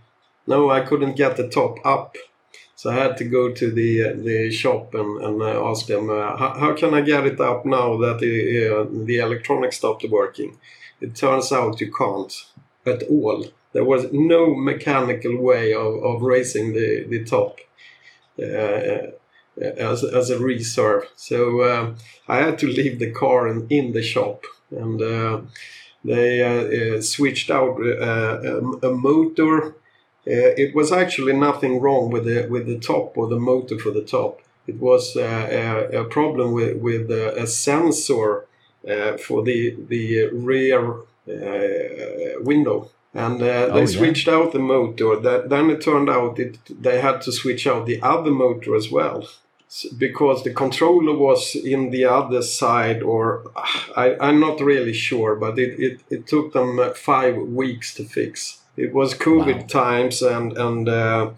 [0.46, 2.16] No, I couldn't get the top up.
[2.76, 6.36] So I had to go to the the shop and, and uh, ask them uh,
[6.36, 8.34] how, how can I get it up now that the
[8.68, 10.58] uh, the electronics stopped working.
[11.00, 12.32] It turns out you can't
[12.84, 13.46] at all.
[13.72, 17.58] There was no mechanical way of, of raising the the top.
[18.38, 19.12] Uh,
[19.58, 21.08] as, as a reserve.
[21.16, 21.94] So uh,
[22.28, 25.40] I had to leave the car in, in the shop, and uh,
[26.04, 29.74] they switched out a, a, motor.
[30.28, 33.90] Uh, it was actually nothing wrong with the with the top or the motor for
[33.90, 34.40] the top.
[34.66, 38.46] It was a, a, problem with with a sensor
[39.26, 40.96] for the the rear
[42.40, 44.34] window and uh, they oh, switched yeah.
[44.34, 45.16] out the motor.
[45.16, 48.90] That, then it turned out it, they had to switch out the other motor as
[48.90, 49.26] well
[49.98, 53.50] because the controller was in the other side or
[53.96, 58.04] I, i'm not really sure but it, it, it took them uh, five weeks to
[58.04, 59.66] fix it was covid wow.
[59.66, 61.30] times and and uh,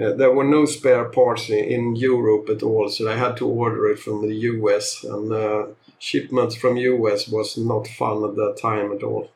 [0.00, 3.46] uh, there were no spare parts in, in, europe at all so i had to
[3.46, 5.66] order it from the us and uh,
[5.98, 9.30] shipments from us was not fun at that time at all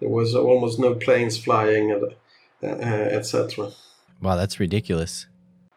[0.00, 3.70] there was almost no planes flying uh, uh, etc
[4.20, 5.26] wow that's ridiculous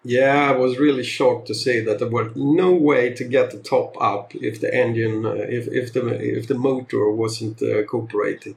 [0.04, 3.60] yeah, I was really shocked to see that there was no way to get the
[3.60, 8.56] top up if the engine, uh, if if the if the motor wasn't uh, cooperating.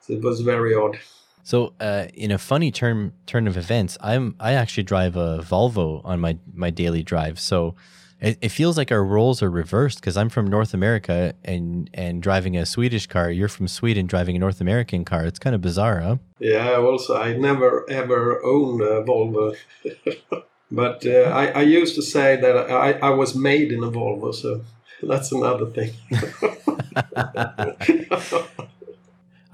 [0.00, 0.98] So it was very odd.
[1.44, 6.00] So, uh, in a funny turn turn of events, I'm I actually drive a Volvo
[6.04, 7.38] on my my daily drive.
[7.38, 7.74] So,
[8.18, 12.22] it, it feels like our roles are reversed because I'm from North America and and
[12.22, 13.30] driving a Swedish car.
[13.30, 15.26] You're from Sweden driving a North American car.
[15.26, 16.16] It's kind of bizarre, huh?
[16.38, 16.76] Yeah.
[16.76, 19.54] Also, I never ever owned a Volvo.
[20.70, 24.34] But uh, I, I, used to say that I, I was made in a Volvo,
[24.34, 24.62] so
[25.02, 25.92] that's another thing.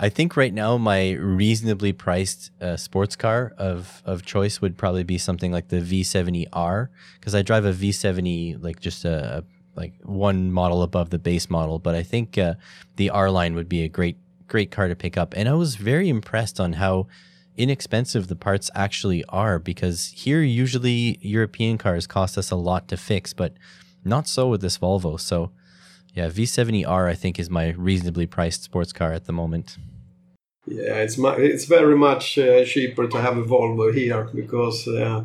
[0.02, 5.04] I think right now my reasonably priced uh, sports car of of choice would probably
[5.04, 9.44] be something like the V70R because I drive a V70 like just a,
[9.76, 12.54] like one model above the base model, but I think uh,
[12.96, 14.16] the R line would be a great
[14.48, 17.06] great car to pick up, and I was very impressed on how
[17.58, 22.96] inexpensive the parts actually are because here usually European cars cost us a lot to
[22.96, 23.52] fix, but
[24.02, 25.20] not so with this Volvo.
[25.20, 25.50] So
[26.14, 29.76] yeah, V70R I think is my reasonably priced sports car at the moment.
[30.70, 35.24] Yeah, it's it's very much uh, cheaper to have a Volvo here because uh,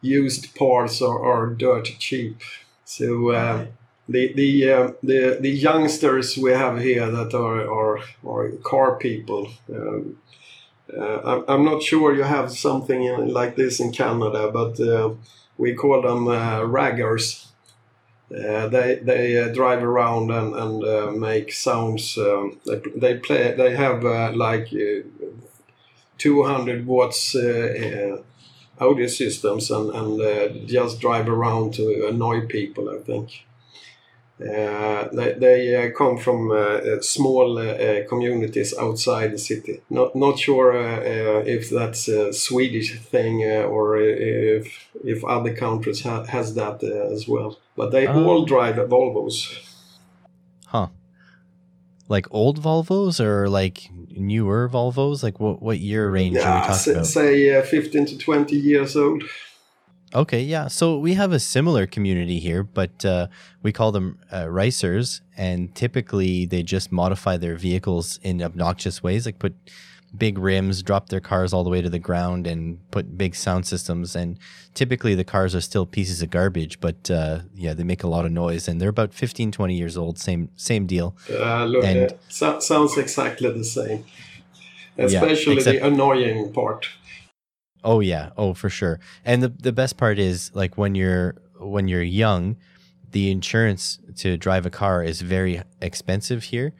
[0.00, 2.40] used parts are, are dirt cheap.
[2.84, 3.66] So uh,
[4.08, 9.50] the the, uh, the the youngsters we have here that are are, are car people.
[9.68, 10.18] Um,
[10.98, 15.14] uh, I'm not sure you have something in, like this in Canada, but uh,
[15.58, 17.51] we call them uh, raggers.
[18.32, 22.16] Uh, they they uh, drive around and, and uh, make sounds.
[22.16, 23.54] Um, they, they play.
[23.54, 24.02] They have
[24.34, 24.72] like
[26.18, 27.36] 200 watts
[28.78, 32.88] audio systems and, and just drive around to annoy people.
[32.88, 33.44] I think.
[34.40, 37.56] Uh, they, they uh, come from uh, small
[38.08, 39.82] communities outside the city.
[39.90, 40.72] Not not sure
[41.44, 47.58] if that's a Swedish thing or if if other countries ha has that as well.
[47.76, 48.24] But they oh.
[48.24, 49.58] all drive Volvos.
[50.66, 50.88] Huh.
[52.08, 55.22] Like old Volvos or like newer Volvos?
[55.22, 57.06] Like what what year range yeah, are we talking about?
[57.06, 59.24] Say 15 to 20 years old.
[60.14, 60.68] Okay, yeah.
[60.68, 63.28] So we have a similar community here, but uh,
[63.62, 69.24] we call them uh, ricers, and typically they just modify their vehicles in obnoxious ways,
[69.24, 69.54] like put
[70.16, 73.66] big rims, drop their cars all the way to the ground, and put big sound
[73.66, 74.14] systems.
[74.14, 74.38] And
[74.74, 78.24] typically the cars are still pieces of garbage, but uh, yeah, they make a lot
[78.24, 80.18] of noise, and they're about 15, 20 years old.
[80.18, 81.16] Same same deal.
[81.30, 84.04] Uh, look, and, so, sounds exactly the same,
[84.98, 86.88] especially yeah, except, the annoying part.
[87.84, 89.00] Oh yeah, oh for sure.
[89.24, 92.56] And the the best part is like when you're when you're young,
[93.10, 96.72] the insurance to drive a car is very expensive here.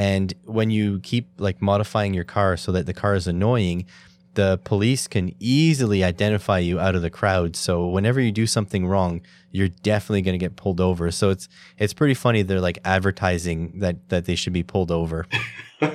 [0.00, 3.84] And when you keep like modifying your car so that the car is annoying,
[4.32, 7.54] the police can easily identify you out of the crowd.
[7.54, 11.10] So whenever you do something wrong, you're definitely going to get pulled over.
[11.10, 15.26] So it's it's pretty funny they're like advertising that that they should be pulled over.
[15.82, 15.90] yeah,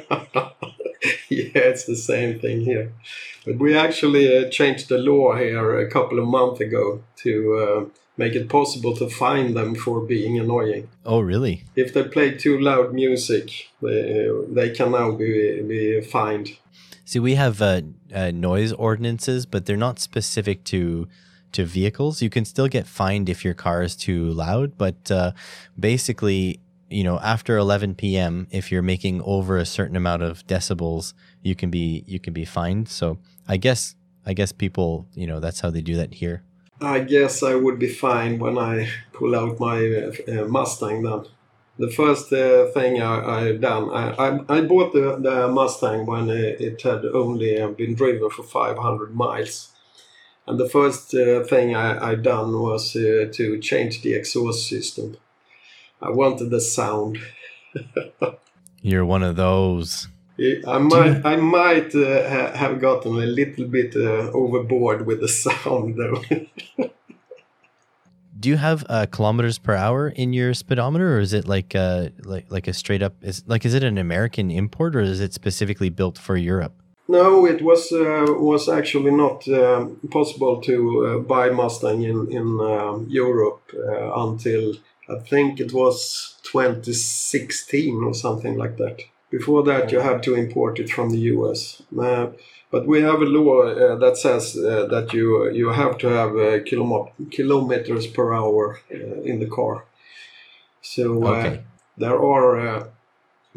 [1.30, 2.94] it's the same thing here.
[3.44, 7.86] But we actually uh, changed the law here a couple of months ago to uh,
[8.17, 10.89] make it possible to fine them for being annoying.
[11.06, 11.63] Oh, really?
[11.75, 16.58] If they play too loud music, they, they can now be, be fined.
[17.04, 17.81] See, we have uh,
[18.13, 21.08] uh noise ordinances, but they're not specific to
[21.52, 22.21] to vehicles.
[22.21, 25.31] You can still get fined if your car is too loud, but uh,
[25.79, 26.60] basically
[26.90, 31.56] you know after 11 p.m if you're making over a certain amount of decibels you
[31.56, 33.17] can be you can be fined so
[33.48, 36.44] i guess i guess people you know that's how they do that here
[36.82, 39.80] i guess i would be fine when i pull out my
[40.28, 41.23] uh, mustang then
[41.78, 46.30] the first uh, thing I, have done I, I, I, bought the, the mustang when
[46.30, 49.76] it had only been driven for 500 miles
[50.48, 55.17] And the first uh, thing I, I done was uh, to change the exhaust system.
[56.02, 57.17] I wanted the sound.
[58.82, 60.08] You're one of those.
[60.67, 65.27] I might, I might uh, ha have gotten a little bit uh, overboard with the
[65.44, 66.21] sound, though.
[68.38, 72.10] Do you have uh, kilometers per hour in your speedometer, or is it like uh,
[72.23, 73.13] like like a straight up?
[73.21, 76.73] Is like is it an American import, or is it specifically built for Europe?
[77.08, 80.75] No, it was uh, was actually not uh, possible to
[81.06, 84.73] uh, buy Mustang in in um, Europe uh, until
[85.08, 89.02] I think it was 2016 or something like that.
[89.38, 91.81] Before that, you had to import it from the US.
[92.08, 92.27] Uh,
[92.73, 95.27] but we have a law uh, that says uh, that you
[95.60, 99.75] you have to have uh, kilom- kilometers per hour uh, in the car.
[100.81, 101.56] So uh, Okay.
[102.04, 102.88] there are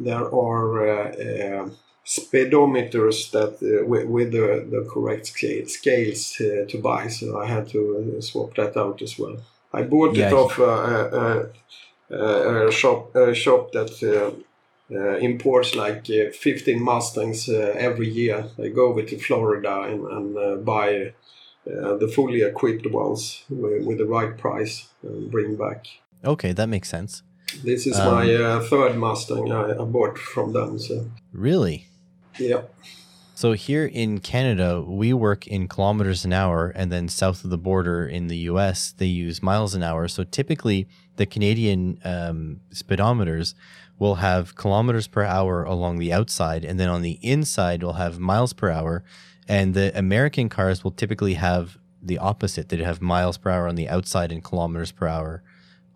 [0.09, 1.71] there are
[2.19, 3.53] speedometers that
[3.91, 6.23] with, with the, the correct scale, scales
[6.71, 7.09] to buy.
[7.09, 9.37] So I had to swap that out as well.
[9.79, 10.29] I bought Yeah.
[10.29, 11.51] it off a,
[12.11, 13.91] a, a shop a shop that
[14.91, 18.47] uh, imports like uh, 15 Mustangs uh, every year.
[18.57, 21.13] They go over to Florida and, and uh, buy
[21.67, 25.87] uh, the fully equipped ones with, with the right price and bring back.
[26.25, 27.23] Okay, that makes sense.
[27.65, 30.79] This is Um, my uh, third Mustang I, I bought from them.
[30.79, 31.87] So Really?
[32.39, 32.63] yeah.
[33.35, 37.59] So here in Canada, we work in kilometers an hour, and then south of the
[37.59, 40.09] border in the U.S., they use miles an hour.
[40.09, 43.55] So typically, the Canadian um, speedometers
[43.99, 48.19] will have kilometers per hour along the outside, and then on the inside, we'll have
[48.19, 49.03] miles per hour.
[49.49, 52.69] And the American cars will typically have the opposite.
[52.69, 55.43] They have miles per hour on the outside and kilometers per hour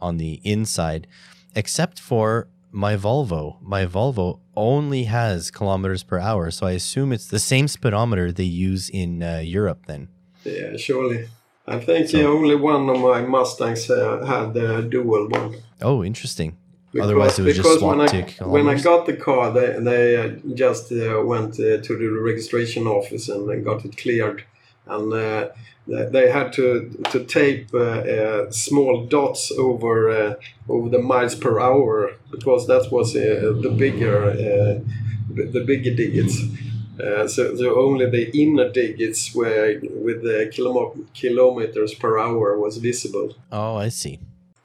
[0.00, 1.06] on the inside,
[1.54, 3.60] except for my Volvo.
[3.62, 8.44] My Volvo only has kilometers per hour, so I assume it's the same speedometer they
[8.44, 9.86] use in uh, Europe.
[9.86, 10.08] Then,
[10.44, 11.28] Yeah, surely.
[11.68, 15.56] I think So- only one of my Mustangs uh, had the dual one.
[15.80, 16.56] oh, interesting.
[17.00, 18.06] Otherwise, it was just when I,
[18.44, 22.86] when I got the car, they, they uh, just uh, went uh, to the registration
[22.86, 24.44] office and they got it cleared.
[24.86, 25.48] And uh,
[25.86, 30.34] they had to to tape uh, uh, small dots over uh,
[30.68, 34.80] over the miles per hour because that was uh, the bigger uh,
[35.34, 36.42] the the bigger digits.
[37.02, 42.76] Uh, so, so only the inner digits were with the kilom- kilometers per hour was
[42.76, 43.34] visible.
[43.50, 44.20] Oh, I see.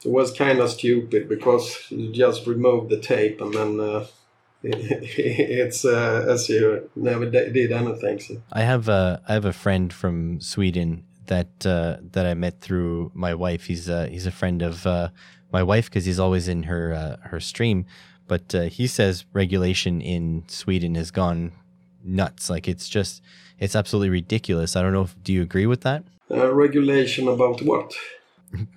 [0.06, 4.06] It was kind of stupid because you just remove the tape and then uh,
[4.64, 8.20] it's uh, as you never did anything.
[8.20, 8.41] So.
[8.52, 13.12] I have a I have a friend from Sweden that uh, that I met through
[13.14, 13.66] my wife.
[13.66, 15.10] He's uh, he's a friend of uh,
[15.52, 17.86] my wife because he's always in her uh, her stream.
[18.28, 21.54] But uh, he says regulation in Sweden has gone
[22.04, 22.50] nuts.
[22.50, 23.22] Like it's just
[23.60, 24.76] it's absolutely ridiculous.
[24.76, 25.04] I don't know.
[25.04, 26.04] If, do you agree with that?
[26.30, 27.93] Uh, regulation about what?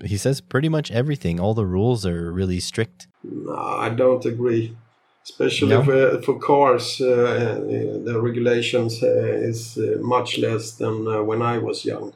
[0.05, 1.41] He says pretty much everything.
[1.41, 3.07] All the rules are really strict.
[3.23, 4.77] No, I don't agree.
[5.23, 5.83] Especially No?
[5.85, 9.07] for, for cars, uh, uh, the regulations uh,
[9.51, 12.14] is uh, much less than uh, when I was young.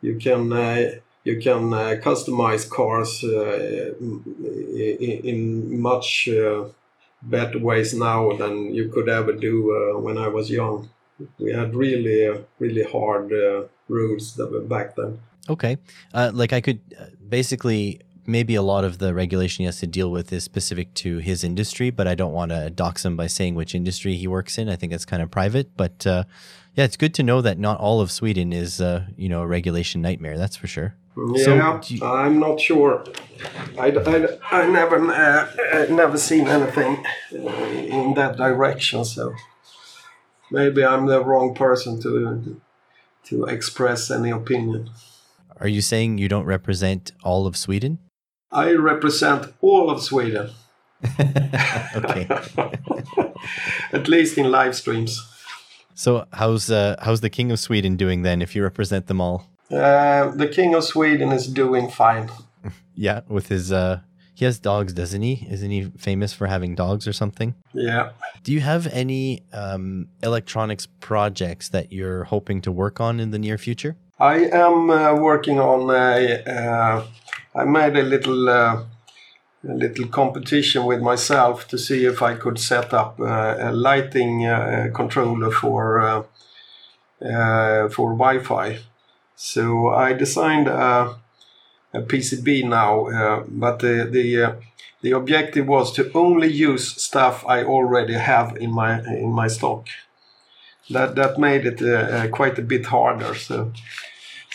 [0.00, 0.92] You can uh,
[1.24, 6.64] you can uh, customize cars uh, in, in much uh,
[7.22, 10.88] better ways now than you could ever do uh, when I was young.
[11.38, 15.20] We had really uh, really hard uh, rules that were back then.
[15.48, 15.78] Okay.
[16.12, 19.86] Uh, like I could uh, basically maybe a lot of the regulation he has to
[19.86, 23.26] deal with is specific to his industry, but I don't want to dox him by
[23.26, 24.68] saying which industry he works in.
[24.68, 26.24] I think it's kind of private, but uh,
[26.74, 29.46] yeah, it's good to know that not all of Sweden is uh, you know a
[29.46, 30.36] regulation nightmare.
[30.36, 30.94] That's for sure.
[31.34, 33.02] Yeah, you- I'm not sure.
[33.78, 39.34] I, I, I never uh, uh, never seen anything in that direction, so
[40.50, 42.60] maybe I'm the wrong person to
[43.24, 44.90] to express any opinion.
[45.60, 47.98] Are you saying you don't represent all of Sweden?
[48.50, 50.50] I represent all of Sweden,
[51.20, 52.28] okay.
[53.92, 55.20] at least in live streams.
[55.94, 58.40] So how's uh, how's the King of Sweden doing then?
[58.40, 62.30] If you represent them all, Uh, the King of Sweden is doing fine.
[62.94, 64.00] yeah, with his uh,
[64.34, 65.46] he has dogs, doesn't he?
[65.50, 67.54] Isn't he famous for having dogs or something?
[67.74, 68.12] Yeah.
[68.44, 73.38] Do you have any um, electronics projects that you're hoping to work on in the
[73.38, 73.96] near future?
[74.20, 76.42] I am uh, working on a.
[76.44, 77.06] Uh,
[77.54, 78.82] I made a little uh,
[79.68, 84.44] a little competition with myself to see if I could set up uh, a lighting
[84.44, 88.80] uh, controller for uh, for Wi-Fi.
[89.36, 91.16] So I designed a,
[91.94, 94.56] a PCB now, but the the
[95.00, 99.86] the objective was to only use stuff I already have in my in my stock.
[100.90, 103.36] that that made it quite a bit harder.
[103.36, 103.72] So.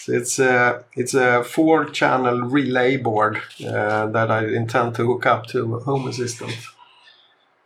[0.03, 5.25] So it's a it's a four channel relay board uh, that I intend to hook
[5.25, 6.57] up to Home Assistant,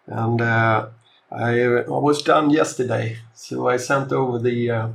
[0.05, 0.85] and uh,
[1.31, 3.17] I, I, was done yesterday.
[3.33, 4.89] So I sent over the uh,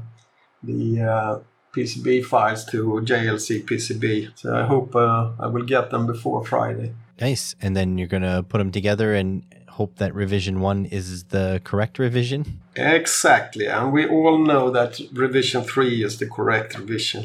[0.62, 1.42] the
[1.74, 4.30] PCB files to JLC PCB.
[4.36, 6.94] So I hope I will get them before Friday.
[7.20, 9.42] Nice, and then you're gonna put them together and
[9.72, 12.60] hope that revision one is the correct revision?
[12.76, 13.66] Exactly.
[13.66, 17.24] And we all know that revision three is the correct revision.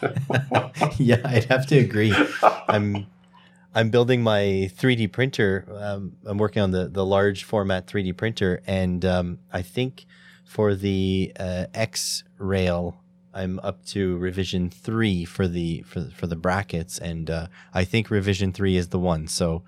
[0.98, 2.14] yeah, I'd have to agree.
[2.68, 3.06] I'm
[3.74, 5.66] I'm building my 3D printer.
[5.70, 10.06] Um, I'm working on the, the large format 3D printer, and um, I think
[10.46, 13.00] for the uh, X rail,
[13.34, 18.10] I'm up to revision three for the for for the brackets, and uh, I think
[18.10, 19.28] revision three is the one.
[19.28, 19.62] So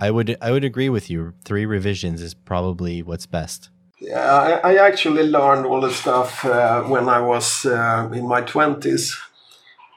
[0.00, 1.34] I would I would agree with you.
[1.44, 3.68] Three revisions is probably what's best.
[4.00, 8.40] Yeah, I, I actually learned all the stuff uh, when I was uh, in my
[8.40, 9.14] twenties,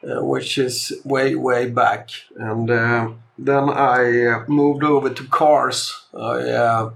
[0.04, 5.94] uh, which is way way back, and uh, then I uh, moved over to cars.
[6.14, 6.92] I uh,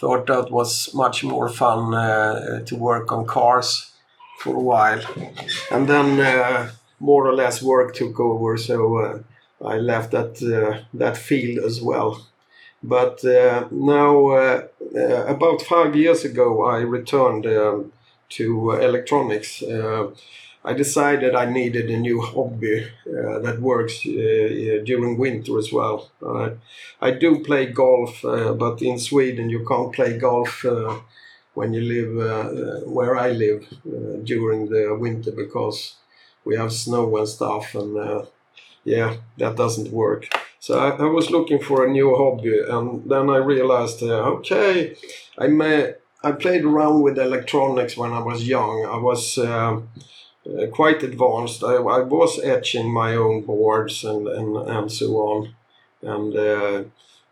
[0.00, 1.92] thought that was much more fun
[2.64, 3.92] to work on cars
[4.40, 5.00] for a while,
[5.70, 8.56] and then more or less work took over.
[8.58, 9.22] So
[9.64, 12.26] I left that uh, that field as well.
[12.82, 17.92] But uh, now, uh, uh about five years ago, I returned um,
[18.30, 19.62] to electronics.
[19.62, 20.10] Uh,
[20.64, 26.10] I decided I needed a new hobby uh, that works during winter as well.
[27.00, 30.64] I do play golf, but in Sweden you can't play golf
[31.54, 33.64] when you live where I live
[34.24, 35.94] during the winter because
[36.44, 38.26] we have snow and stuff and
[38.86, 40.28] yeah, that doesn't work.
[40.60, 44.96] So I, I, was looking for a new hobby, and then I realized, uh, okay,
[45.36, 48.86] I may I played around with electronics when I was young.
[48.86, 49.80] I was uh,
[50.46, 51.64] uh, quite advanced.
[51.64, 55.54] I, I, was etching my own boards and and, and so on,
[56.02, 56.84] and uh,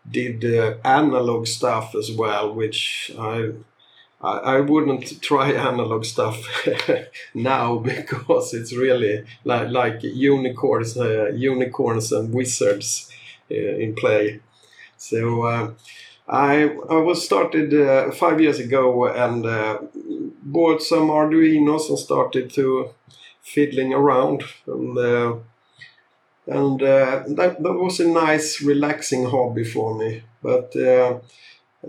[0.09, 3.53] did uh, analog stuff as well, which I
[4.21, 6.67] I, I wouldn't try analog stuff
[7.33, 13.09] now because it's really like, like unicorns, uh, unicorns and wizards
[13.51, 14.39] uh, in play.
[14.97, 15.71] So uh,
[16.27, 19.79] I I was started uh, five years ago and uh,
[20.41, 22.89] bought some Arduinos and started to
[23.41, 25.35] fiddling around and uh,
[26.47, 30.75] and that that was a nice relaxing hobby for me, but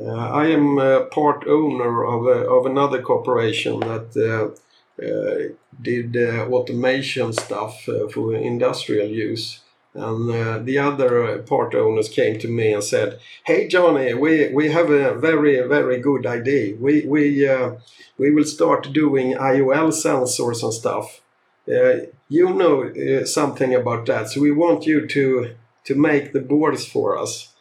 [0.05, 0.76] I am
[1.11, 7.82] part owner of, of another corporation that uh, uh, did automation stuff
[8.12, 9.61] for industrial use.
[9.94, 14.70] And uh, the other part owners came to me and said, "Hey Jonny, we, we
[14.70, 16.76] have a very very good idea.
[16.76, 17.76] We we uh,
[18.18, 21.22] we will start doing IOL sensors and stuff.
[21.66, 26.86] Uh, you know something about that, so we want you to to make the boards
[26.86, 27.55] for us."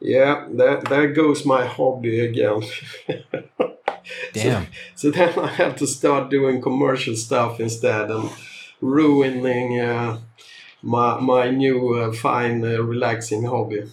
[0.00, 2.62] Yeah, that there goes my hobby again.
[4.32, 4.66] Damn.
[4.94, 8.30] So, so, then I have to start doing commercial stuff instead and
[8.80, 10.20] ruining uh,
[10.82, 13.90] my, my new uh, fine, uh, relaxing hobby.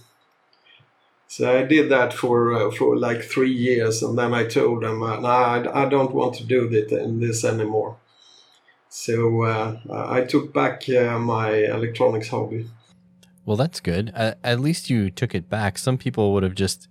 [1.28, 5.04] So I did that for uh, for like three years, and then I told them,
[5.04, 7.98] uh, "Nah, I, I don't want to do this, this anymore."
[8.88, 12.70] So uh, I took back uh, my electronics hobby.
[13.46, 14.12] Well, that's good.
[14.16, 15.78] Uh, at least you took it back.
[15.78, 16.88] Some people would have just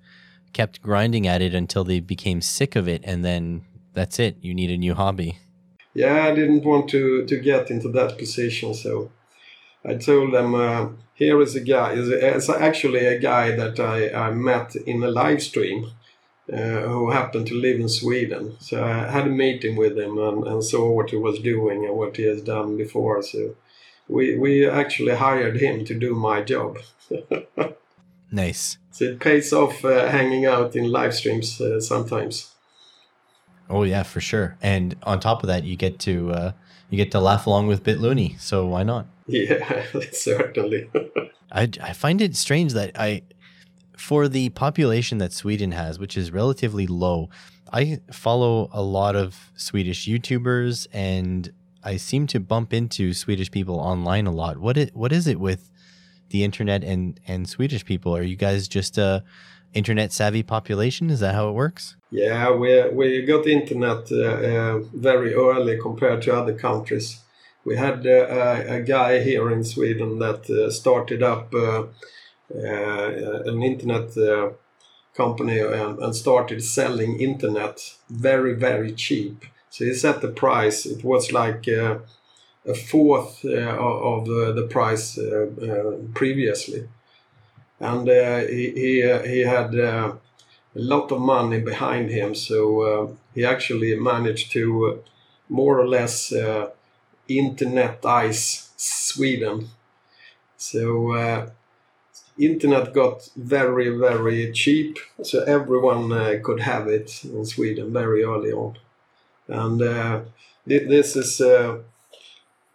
[0.53, 4.37] kept grinding at it until they became sick of it, and then that's it.
[4.41, 5.39] You need a new hobby.
[5.95, 9.11] Yeah, I didn't want to, to get into that position, so
[9.85, 11.95] I told them uh, here is a guy.
[11.97, 15.91] It's actually a guy that I, I met in a live stream.
[16.53, 18.55] Uh, who happened to live in Sweden.
[18.61, 21.97] So I had a meeting with him and, and saw what he was doing and
[21.97, 23.23] what he has done before.
[23.23, 23.57] So
[24.09, 26.79] we we actually hired him to do my job.
[28.31, 28.79] nice.
[28.91, 32.55] So it pays off uh, hanging out in live streams uh, sometimes.
[33.69, 34.57] Oh yeah, for sure.
[34.63, 36.53] And on top of that, you get to uh,
[36.91, 38.41] you get to laugh along with Bitluni.
[38.41, 39.07] So why not?
[39.27, 40.91] Yeah, certainly.
[41.51, 43.23] I I find it strange that I,
[43.97, 47.31] for the population that Sweden has, which is relatively low,
[47.73, 51.51] I follow a lot of Swedish YouTubers and
[51.85, 54.59] I seem to bump into Swedish people online a lot.
[54.59, 55.71] What it what is it with
[56.31, 58.17] the internet and and Swedish people?
[58.17, 59.23] Are you guys just a
[59.75, 61.11] internet savvy population?
[61.11, 61.97] Is that how it works?
[62.11, 67.21] Yeah, we we got internet uh, uh, very early compared to other countries.
[67.65, 71.85] We had uh, a, guy here in Sweden that uh, started up uh,
[72.55, 74.11] uh, an internet
[75.15, 79.45] company and started selling internet very very cheap
[79.75, 80.87] So he set the price.
[80.87, 81.99] It was like uh,
[82.65, 86.89] a fourth uh, of the, the price uh, uh, previously,
[87.81, 88.93] and he he,
[89.33, 90.17] he had a
[90.77, 92.37] lot of money behind him.
[92.37, 95.03] So he actually managed to
[95.49, 96.33] more or less
[97.27, 99.71] internet ice Sweden.
[100.57, 101.51] So
[102.39, 108.51] internet got very very cheap so everyone uh, could have it in sweden very early
[108.51, 108.75] on
[109.49, 110.21] and uh,
[110.67, 111.79] this is uh,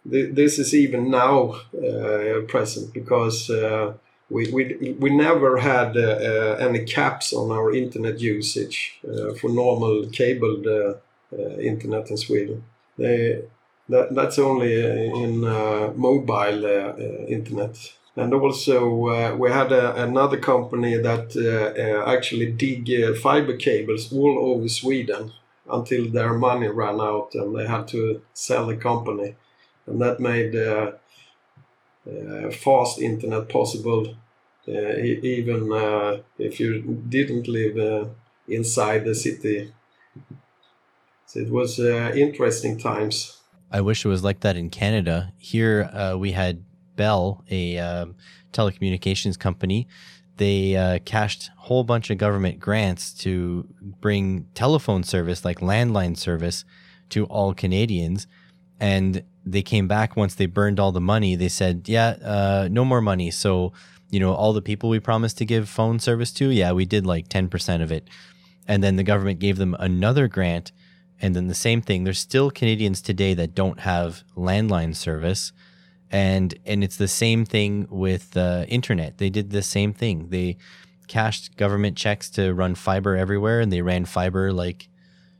[0.05, 3.93] this is even now uh, present because uh,
[4.29, 8.99] we, we, we never had uh, any caps on our internet usage
[9.39, 10.65] for normal cabled
[11.59, 12.63] internet in Sweden.
[12.97, 13.41] They,
[13.89, 14.85] that, that's only
[15.23, 15.41] in
[15.95, 16.65] mobile
[17.27, 17.77] internet.
[18.15, 24.37] And also, uh, we had another company that uh, uh, actually dig fiber cables all
[24.39, 25.31] over Sweden
[25.71, 29.35] until their money ran out and they had to sell the company.
[29.85, 30.91] And that made uh,
[32.07, 34.15] uh, fast internet possible
[34.69, 38.09] uh, even uh, if you didn't live uh,
[38.47, 39.73] inside the city.
[41.25, 43.39] So it was interesting times.
[43.71, 45.31] I wish it was like that in Canada.
[45.37, 46.63] Here we had
[46.95, 48.05] Bell, a
[48.51, 49.87] telecommunications company
[50.39, 53.67] they uh, cashed a whole bunch of government grants to
[54.01, 56.65] bring telephone service, like landline service,
[57.09, 58.25] to all Canadians.
[58.79, 61.35] And they came back once they burned all the money.
[61.35, 63.73] They said, "Yeah, uh, no more money." So,
[64.09, 67.05] you know, all the people we promised to give phone service to, yeah, we did
[67.05, 68.07] like ten percent of it.
[68.67, 70.71] And then the government gave them another grant,
[71.21, 72.03] and then the same thing.
[72.03, 75.51] There's still Canadians today that don't have landline service
[76.11, 79.17] and and it's the same thing with uh, internet.
[79.17, 80.29] They did the same thing.
[80.29, 80.57] They
[81.07, 84.89] cashed government checks to run fiber everywhere, and they ran fiber like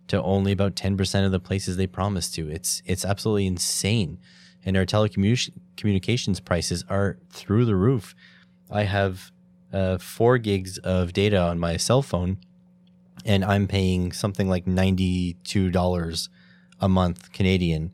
[0.08, 2.50] to only about ten percent of the places they promised to.
[2.50, 4.20] It's it's absolutely insane,
[4.64, 8.16] and our telecommunications prices are through the roof.
[8.70, 9.32] I have
[9.74, 12.38] uh, four gigs of data on my cell phone,
[13.26, 16.30] and I'm paying something like ninety two dollars
[16.80, 17.92] a month Canadian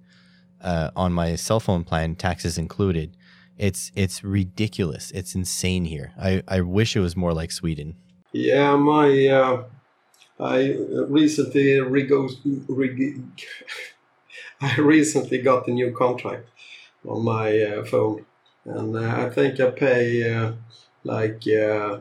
[0.66, 3.16] uh, on my cell phone plan, taxes included.
[3.57, 5.11] It's it's ridiculous.
[5.11, 6.11] It's insane here.
[6.20, 7.95] I, I wish it was more like Sweden.
[8.34, 9.63] Yeah, my uh,
[10.39, 10.76] I
[11.07, 12.36] recently rego-
[12.68, 13.22] reg-
[14.61, 16.49] I recently got a new contract
[17.07, 18.26] on my uh, phone,
[18.66, 20.53] and uh, I think I pay uh,
[21.05, 21.99] like uh,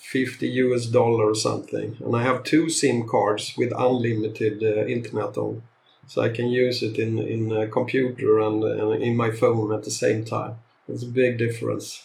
[0.00, 5.62] 50 US dollar or something, and I have two SIM cards with unlimited internet on
[6.08, 9.84] so I can use it in in a computer and, and in my phone at
[9.84, 10.56] the same time.
[10.88, 12.02] It's a big difference.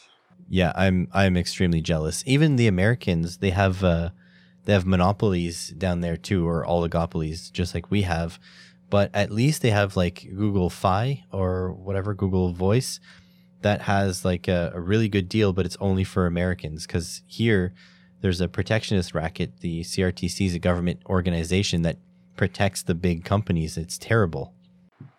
[0.50, 2.24] Yeah, I'm I'm extremely jealous.
[2.28, 4.10] Even the Americans, they have uh,
[4.66, 8.40] they have monopolies down there too, or oligopolies, just like we have.
[8.90, 13.00] But at least they have like Google Fi or whatever Google Voice
[13.62, 17.74] that has like a, a really good deal, but it's only for Americans because here
[18.22, 19.62] there's a protectionist racket.
[19.62, 21.98] The CRTC is a government organization that
[22.36, 23.78] protects the big companies.
[23.78, 24.54] It's terrible.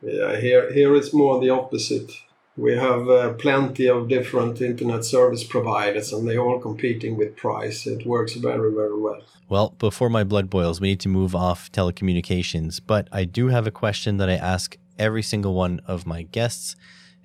[0.03, 2.13] Yeah, here here it's more the opposite.
[2.57, 7.87] We have uh, plenty of different internet service providers, and they're all competing with price.
[7.87, 9.23] It works very very well.
[9.49, 12.81] Well, before my blood boils, we need to move off telecommunications.
[12.87, 16.77] But I do have a question that I ask every single one of my guests,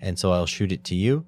[0.02, 1.26] and so I'll shoot it to you.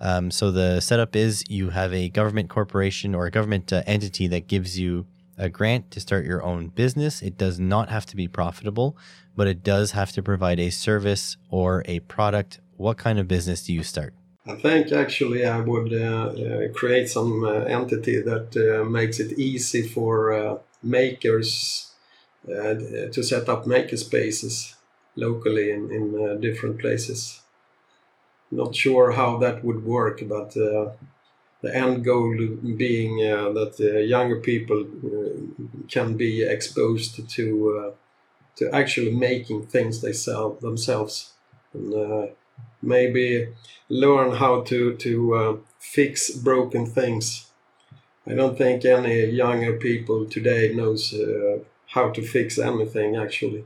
[0.00, 4.26] Um, so the setup is you have a government corporation or a government uh, entity
[4.28, 5.06] that gives you
[5.38, 7.22] a grant to start your own business.
[7.22, 8.96] It does not have to be profitable,
[9.36, 12.60] but it does have to provide a service or a product.
[12.76, 14.14] What kind of business do you start?
[14.46, 19.38] I think actually I would uh, uh, create some uh, entity that uh, makes it
[19.38, 21.92] easy for uh, makers
[22.46, 22.74] uh,
[23.10, 24.74] to set up maker spaces
[25.16, 27.40] locally in, in different places.
[28.50, 30.54] Not sure how that would work, but
[31.64, 32.36] the end goal
[32.76, 37.46] being uh, that uh, younger people uh, can be exposed to
[37.78, 37.90] uh,
[38.56, 41.32] to actually making things they sell themselves
[41.72, 42.26] and uh,
[42.82, 43.48] maybe
[43.88, 47.50] learn how to to fix broken things.
[48.26, 51.14] I don't think any younger people today knows
[51.94, 53.64] how to fix anything actually.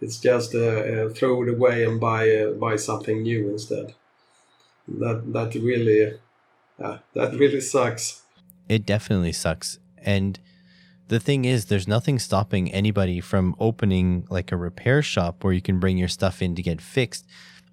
[0.00, 2.24] It's just throw it away and buy
[2.64, 3.94] buy something new instead.
[5.02, 6.18] That that really
[6.78, 8.22] yeah, that really sucks.
[8.68, 9.78] It definitely sucks.
[9.98, 10.38] And
[11.08, 15.62] the thing is, there's nothing stopping anybody from opening like a repair shop where you
[15.62, 17.26] can bring your stuff in to get fixed.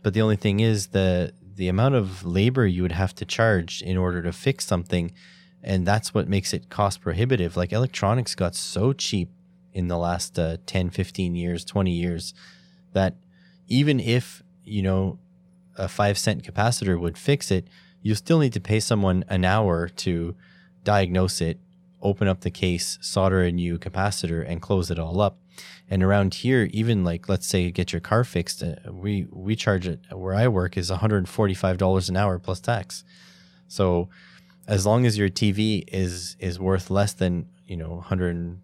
[0.03, 3.81] But the only thing is the the amount of labor you would have to charge
[3.81, 5.11] in order to fix something,
[5.63, 7.55] and that's what makes it cost prohibitive.
[7.55, 9.29] Like electronics got so cheap
[9.73, 12.33] in the last uh, 10, 15 years, 20 years
[12.93, 13.15] that
[13.67, 15.19] even if, you know,
[15.77, 17.67] a five cent capacitor would fix it,
[18.05, 20.35] you still need to pay someone an hour to
[20.83, 21.57] diagnose it,
[22.03, 25.39] open up the case, solder a new capacitor, and close it all up.
[25.89, 29.55] And around here, even like let's say you get your car fixed, uh, we we
[29.55, 33.03] charge it where I work is one hundred forty five dollars an hour plus tax.
[33.67, 34.07] So
[34.67, 38.59] as long as your TV is is worth less than you know hundred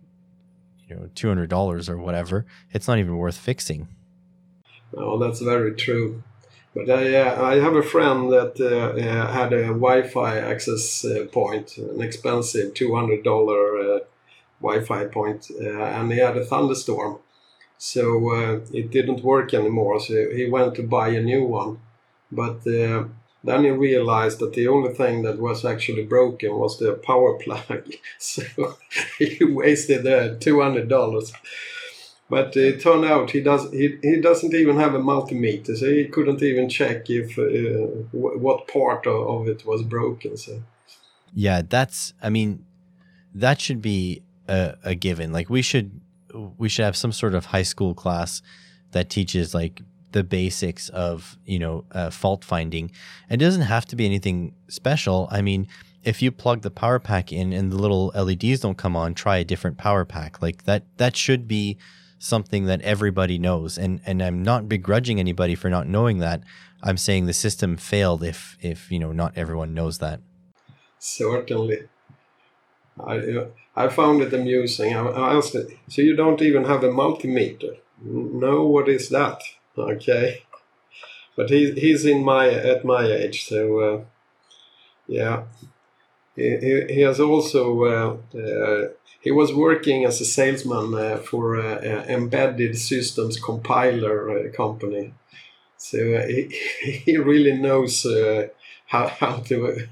[0.87, 3.87] you know two hundred dollars or whatever, it's not even worth fixing.
[4.95, 6.21] Oh, that's very true.
[6.73, 11.25] But I, uh, I have a friend that uh, uh, had a Wi-Fi access uh,
[11.31, 13.99] point, an expensive two hundred dollar uh,
[14.61, 17.17] Wi-Fi point, uh, and he had a thunderstorm,
[17.77, 19.99] so it didn't work anymore.
[19.99, 21.79] So he went to buy a new one,
[22.31, 27.37] but then he realized that the only thing that was actually broken was the power
[27.43, 27.91] plug.
[28.17, 28.43] so
[29.17, 30.05] he wasted
[30.61, 31.33] hundred dollars.
[32.31, 36.05] But it turned out he does he, he doesn't even have a multimeter, so he
[36.05, 40.37] couldn't even check if uh, what part of, of, it was broken.
[40.37, 40.63] So
[41.33, 42.63] yeah, that's I mean
[43.35, 45.33] that should be a, a given.
[45.33, 45.99] Like we should
[46.57, 48.41] we should have some sort of high school class
[48.91, 49.81] that teaches like
[50.13, 52.91] the basics of you know uh, fault finding.
[53.29, 55.27] It doesn't have to be anything special.
[55.31, 55.67] I mean,
[56.05, 59.35] if you plug the power pack in and the little LEDs don't come on, try
[59.35, 60.41] a different power pack.
[60.41, 61.77] Like that that should be
[62.21, 63.77] something that everybody knows.
[63.77, 66.43] And and I'm not begrudging anybody for not knowing that.
[66.83, 70.21] I'm saying the system failed if if you know not everyone knows that.
[70.99, 71.89] Certainly.
[72.99, 74.95] I I found it amusing.
[74.95, 77.77] I asked it, so you don't even have a multimeter?
[78.03, 79.41] No, what is that?
[79.77, 80.43] Okay,
[81.35, 84.01] but he he's in my at my age, so uh,
[85.07, 85.43] yeah.
[86.35, 88.87] He, he, he has also uh, uh,
[89.21, 95.13] he was working as a salesman uh, for an embedded systems compiler uh, company.
[95.77, 96.49] So uh, he,
[97.05, 98.47] he really knows uh,
[98.87, 99.87] how, how to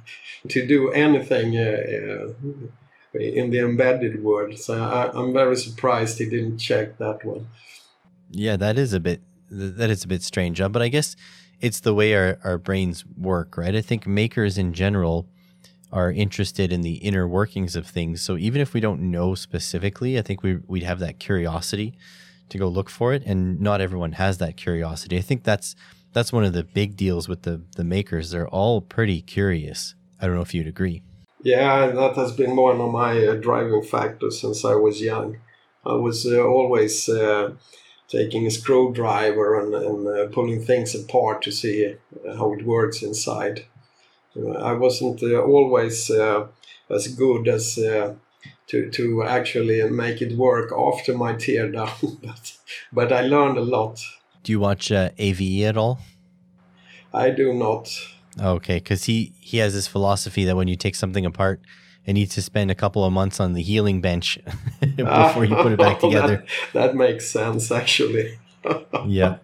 [0.48, 4.58] to do anything in the embedded world.
[4.58, 7.48] So I, I'm very surprised he didn't check that one.
[8.32, 9.22] Yeah, that is a bit
[9.52, 11.16] that is a bit strange, but I guess
[11.60, 13.76] it's the way our, our brains work, right?
[13.76, 15.28] I think makers in general
[15.92, 18.22] are interested in the inner workings of things.
[18.22, 21.98] So even if we don't know specifically, I think we we'd have that curiosity
[22.50, 25.18] to go look for it, and not everyone has that curiosity.
[25.18, 25.76] I think that's
[26.14, 28.32] that's one of the big deals with the the makers.
[28.32, 29.96] They're all pretty curious.
[30.20, 31.02] I don't know if you'd agree.
[31.42, 35.38] Yeah, that has been one of my uh, driving factors since I was young.
[35.86, 37.54] I was uh, always uh,
[38.10, 41.96] taking a screwdriver and, and uh, pulling things apart to see
[42.38, 43.66] how it works inside.
[44.60, 46.48] I wasn't uh, always uh,
[46.90, 48.16] as good as uh,
[48.68, 52.58] to to actually make it work after my teardown, but
[52.92, 54.02] but I learned a lot.
[54.44, 56.00] Do you watch uh, AVE at all?
[57.14, 57.90] I do not.
[58.40, 61.62] Okay, because he he has this philosophy that when you take something apart,
[62.06, 64.40] it needs to spend a couple of months on the healing bench
[64.96, 66.46] before you put it back together.
[66.74, 68.40] that, that makes sense, actually.
[69.08, 69.38] yeah.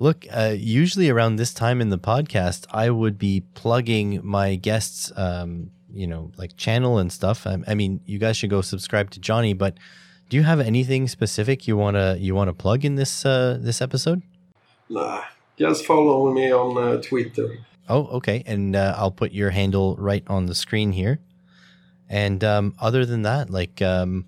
[0.00, 5.10] Look, uh, usually around this time in the podcast, I would be plugging my guests,
[5.16, 7.46] um, you know, like channel and stuff.
[7.46, 9.54] I, I, mean, you guys should go subscribe to Jonny.
[9.54, 9.74] But
[10.28, 14.22] do you have anything specific you wanna you wanna plug in this uh, this episode?
[14.88, 15.22] Nah,
[15.58, 17.58] just follow me on uh, Twitter.
[17.88, 21.18] Oh, okay, and uh, I'll put your handle right on the screen here.
[22.08, 24.26] And um, other than that, like, um,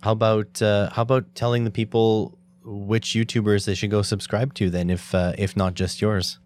[0.00, 4.70] how about uh, how about telling the people which YouTubers they should go subscribe to
[4.70, 6.38] then, if uh, if not just yours?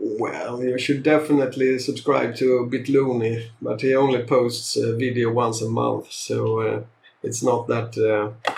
[0.00, 5.68] Well, you should definitely subscribe to Bitluni, but he only posts a video once a
[5.68, 6.82] month, so uh,
[7.22, 8.50] it's not that uh,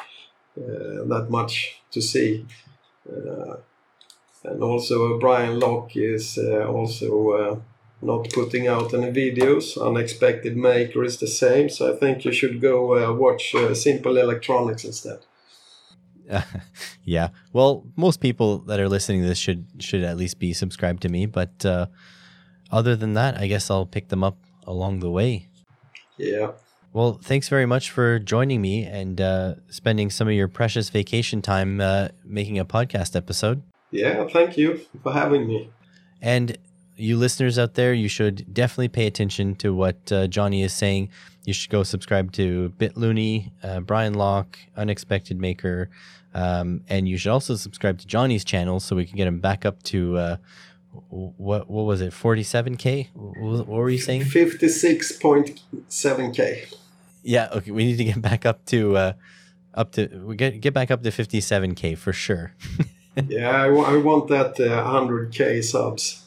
[0.61, 2.47] uh that much to see.
[3.09, 3.57] Uh,
[4.45, 7.63] and also, Brian Lough is uh, also
[8.01, 9.77] not putting out any videos.
[9.79, 15.19] Unexpected Maker is the same, so I think you should go watch Simple Electronics instead.
[17.05, 17.29] yeah.
[17.53, 21.09] Well, most people that are listening to this should should at least be subscribed to
[21.09, 21.27] me.
[21.27, 21.87] But uh,
[22.71, 25.49] other than that, I guess I'll pick them up along the way.
[26.17, 26.53] Yeah.
[26.93, 31.41] Well, thanks very much for joining me and uh, spending some of your precious vacation
[31.41, 33.63] time uh, making a podcast episode.
[33.93, 35.71] Yeah, thank you for having me.
[36.21, 36.59] And
[36.97, 41.11] you listeners out there, you should definitely pay attention to what uh, Jonny is saying.
[41.45, 45.91] You should go subscribe to Bitluni, uh, Brian Lough, Unexpected Maker,
[46.35, 49.67] um, and you should also subscribe to Jonny's channel so we can get him back
[49.67, 50.37] up to uh,
[51.09, 53.09] what what was it, 47k?
[53.15, 54.23] What, were you saying?
[54.23, 56.75] 56.7k.
[57.23, 57.71] Yeah, okay.
[57.71, 59.13] We need to get back up to uh,
[59.75, 62.55] up to we get get back up to 57k for sure.
[63.29, 66.27] yeah, I, I want that uh, 100k subs.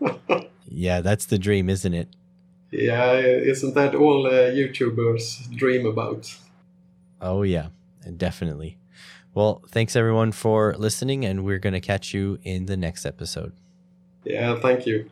[0.68, 2.08] yeah, that's the dream, isn't it?
[2.70, 6.36] Yeah, isn't that all uh, YouTubers dream about?
[7.20, 7.68] Oh yeah,
[8.16, 8.78] definitely.
[9.34, 13.52] Well, thanks everyone for listening, and we're going to catch you in the next episode.
[14.24, 15.10] Yeah, thank you.